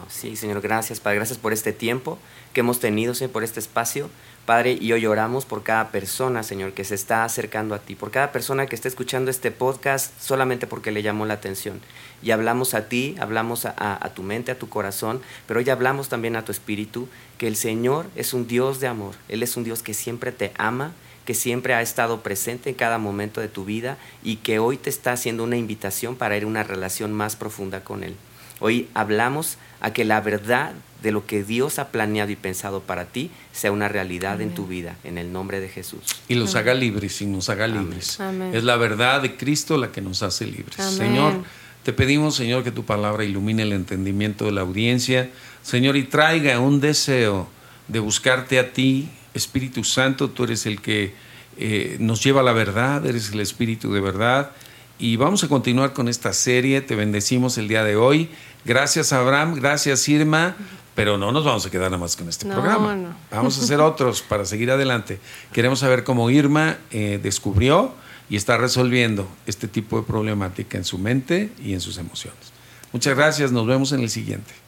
sí, 0.09 0.37
Señor, 0.37 0.61
gracias, 0.61 1.01
Padre. 1.01 1.17
Gracias 1.17 1.39
por 1.39 1.53
este 1.53 1.73
tiempo 1.73 2.19
que 2.53 2.61
hemos 2.61 2.81
tenido, 2.81 3.15
Señor, 3.15 3.33
por 3.33 3.43
este 3.43 3.61
espacio. 3.61 4.09
Padre, 4.47 4.77
y 4.81 4.93
hoy 4.93 5.07
oramos 5.07 5.45
por 5.45 5.63
cada 5.63 5.91
persona, 5.91 6.43
Señor, 6.43 6.73
que 6.73 6.85
se 6.85 6.97
está 6.97 7.25
acercando 7.25 7.77
a 7.77 7.79
ti, 7.79 7.95
por 7.95 8.11
cada 8.11 8.33
persona 8.33 8.67
que 8.67 8.75
está 8.75 8.89
escuchando 8.89 9.31
este 9.31 9.53
podcast 9.53 10.21
solamente 10.21 10.67
porque 10.67 10.91
le 10.91 11.03
llamó 11.03 11.27
la 11.27 11.35
atención. 11.35 11.81
Y 12.23 12.33
hablamos 12.33 12.75
a 12.75 12.89
ti, 12.89 13.15
hablamos 13.21 13.67
a, 13.67 13.75
a, 13.77 14.09
tu 14.15 14.25
mente, 14.25 14.51
a 14.51 14.59
tu 14.59 14.69
corazón, 14.69 15.23
pero 15.47 15.61
hoy 15.61 15.71
hablamos 15.71 16.09
también 16.09 16.35
a 16.35 16.45
tu 16.45 16.51
espíritu, 16.51 17.09
que 17.39 17.47
el 17.47 17.55
Señor 17.57 18.07
es 18.17 18.35
un 18.35 18.49
Dios 18.49 18.81
de 18.81 18.89
amor. 18.89 19.15
Él 19.29 19.45
es 19.45 19.57
un 19.57 19.63
Dios 19.63 19.83
que 19.83 19.95
siempre 19.95 20.33
te 20.33 20.53
ama 20.59 20.93
que 21.25 21.35
siempre 21.35 21.75
ha 21.75 21.83
estado 21.83 22.23
presente 22.23 22.71
en 22.71 22.77
cada 22.77 22.99
momento 22.99 23.41
de 23.41 23.49
tu 23.49 23.65
vida 23.65 23.99
y 24.23 24.37
que 24.37 24.59
hoy 24.59 24.77
te 24.77 24.91
está 24.91 25.13
haciendo 25.13 25.45
una 25.45 25.57
invitación 25.57 26.17
para 26.17 26.37
ir 26.37 26.45
a 26.45 26.47
una 26.47 26.63
relación 26.63 27.13
más 27.13 27.37
profunda 27.37 27.85
con 27.85 28.05
Él. 28.05 28.17
Hoy 28.61 28.89
hablamos 28.95 29.59
a 29.81 29.93
que 29.93 30.05
la 30.05 30.21
verdad 30.21 30.73
de 31.03 31.11
lo 31.11 31.27
que 31.27 31.43
Dios 31.43 31.81
ha 31.81 31.89
planeado 31.89 32.31
y 32.31 32.37
pensado 32.37 32.81
para 32.81 33.07
ti 33.07 33.31
sea 33.53 33.73
una 33.73 33.89
realidad 33.89 34.41
en 34.41 34.55
tu 34.55 34.67
vida, 34.67 34.97
en 35.03 35.19
el 35.19 35.33
nombre 35.33 35.61
de 35.61 35.69
Jesús. 35.69 36.01
Y 36.29 36.37
los 36.37 36.55
haga 36.55 36.75
libres 36.75 37.21
y 37.21 37.27
nos 37.27 37.49
haga 37.49 37.67
libres. 37.67 38.19
Es 38.53 38.63
la 38.63 38.77
verdad 38.77 39.21
de 39.21 39.37
Cristo 39.37 39.77
la 39.79 39.91
que 39.91 40.01
nos 40.01 40.23
hace 40.23 40.47
libres. 40.47 40.77
Señor, 40.77 41.43
te 41.83 41.93
pedimos, 41.93 42.37
Señor, 42.37 42.63
que 42.63 42.71
tu 42.71 42.85
palabra 42.85 43.25
ilumine 43.25 43.63
el 43.63 43.73
entendimiento 43.73 44.45
de 44.45 44.53
la 44.53 44.61
audiencia, 44.61 45.31
Señor, 45.63 45.97
y 45.97 46.05
traiga 46.05 46.61
un 46.61 46.81
deseo 46.81 47.49
de 47.89 47.99
buscarte 47.99 48.61
a 48.61 48.73
ti 48.73 49.09
Espíritu 49.35 49.85
Santo, 49.85 50.31
tú 50.31 50.45
eres 50.45 50.67
el 50.67 50.81
que 50.81 51.15
eh, 51.57 51.97
nos 52.01 52.23
lleva 52.23 52.41
a 52.41 52.45
la 52.45 52.53
verdad, 52.53 53.05
eres 53.07 53.33
el 53.33 53.41
Espíritu 53.41 53.93
de 53.93 54.01
verdad. 54.01 54.51
Y 54.99 55.17
vamos 55.17 55.43
a 55.45 55.49
continuar 55.49 55.93
con 55.93 56.09
esta 56.09 56.33
serie, 56.33 56.81
te 56.81 56.95
bendecimos 56.95 57.59
el 57.59 57.69
día 57.69 57.83
de 57.85 57.97
hoy. 57.97 58.29
Gracias 58.65 59.13
Abraham, 59.13 59.57
gracias 59.57 60.09
Irma, 60.09 60.55
pero 60.95 61.19
no 61.19 61.33
nos 61.33 61.45
vamos 61.45 61.67
a 61.67 61.71
quedar 61.71 61.91
nada 61.91 61.99
más 61.99 62.17
con 62.17 62.29
este 62.29 62.47
programa. 62.47 63.17
Vamos 63.31 63.59
a 63.59 63.63
hacer 63.63 63.81
otros 63.81 64.23
para 64.23 64.45
seguir 64.45 64.71
adelante. 64.71 65.19
Queremos 65.53 65.81
saber 65.81 66.05
cómo 66.05 66.31
Irma 66.31 66.79
eh, 66.91 67.19
descubrió 67.21 67.93
y 68.31 68.37
está 68.37 68.57
resolviendo 68.57 69.29
este 69.47 69.67
tipo 69.67 69.99
de 69.99 70.07
problemática 70.07 70.79
en 70.79 70.85
su 70.85 70.99
mente 70.99 71.51
y 71.63 71.75
en 71.75 71.81
sus 71.81 71.99
emociones. 71.99 72.53
Muchas 72.93 73.17
gracias, 73.17 73.51
nos 73.53 73.67
vemos 73.67 73.93
en 73.93 74.01
el 74.01 74.11
siguiente. 74.11 74.62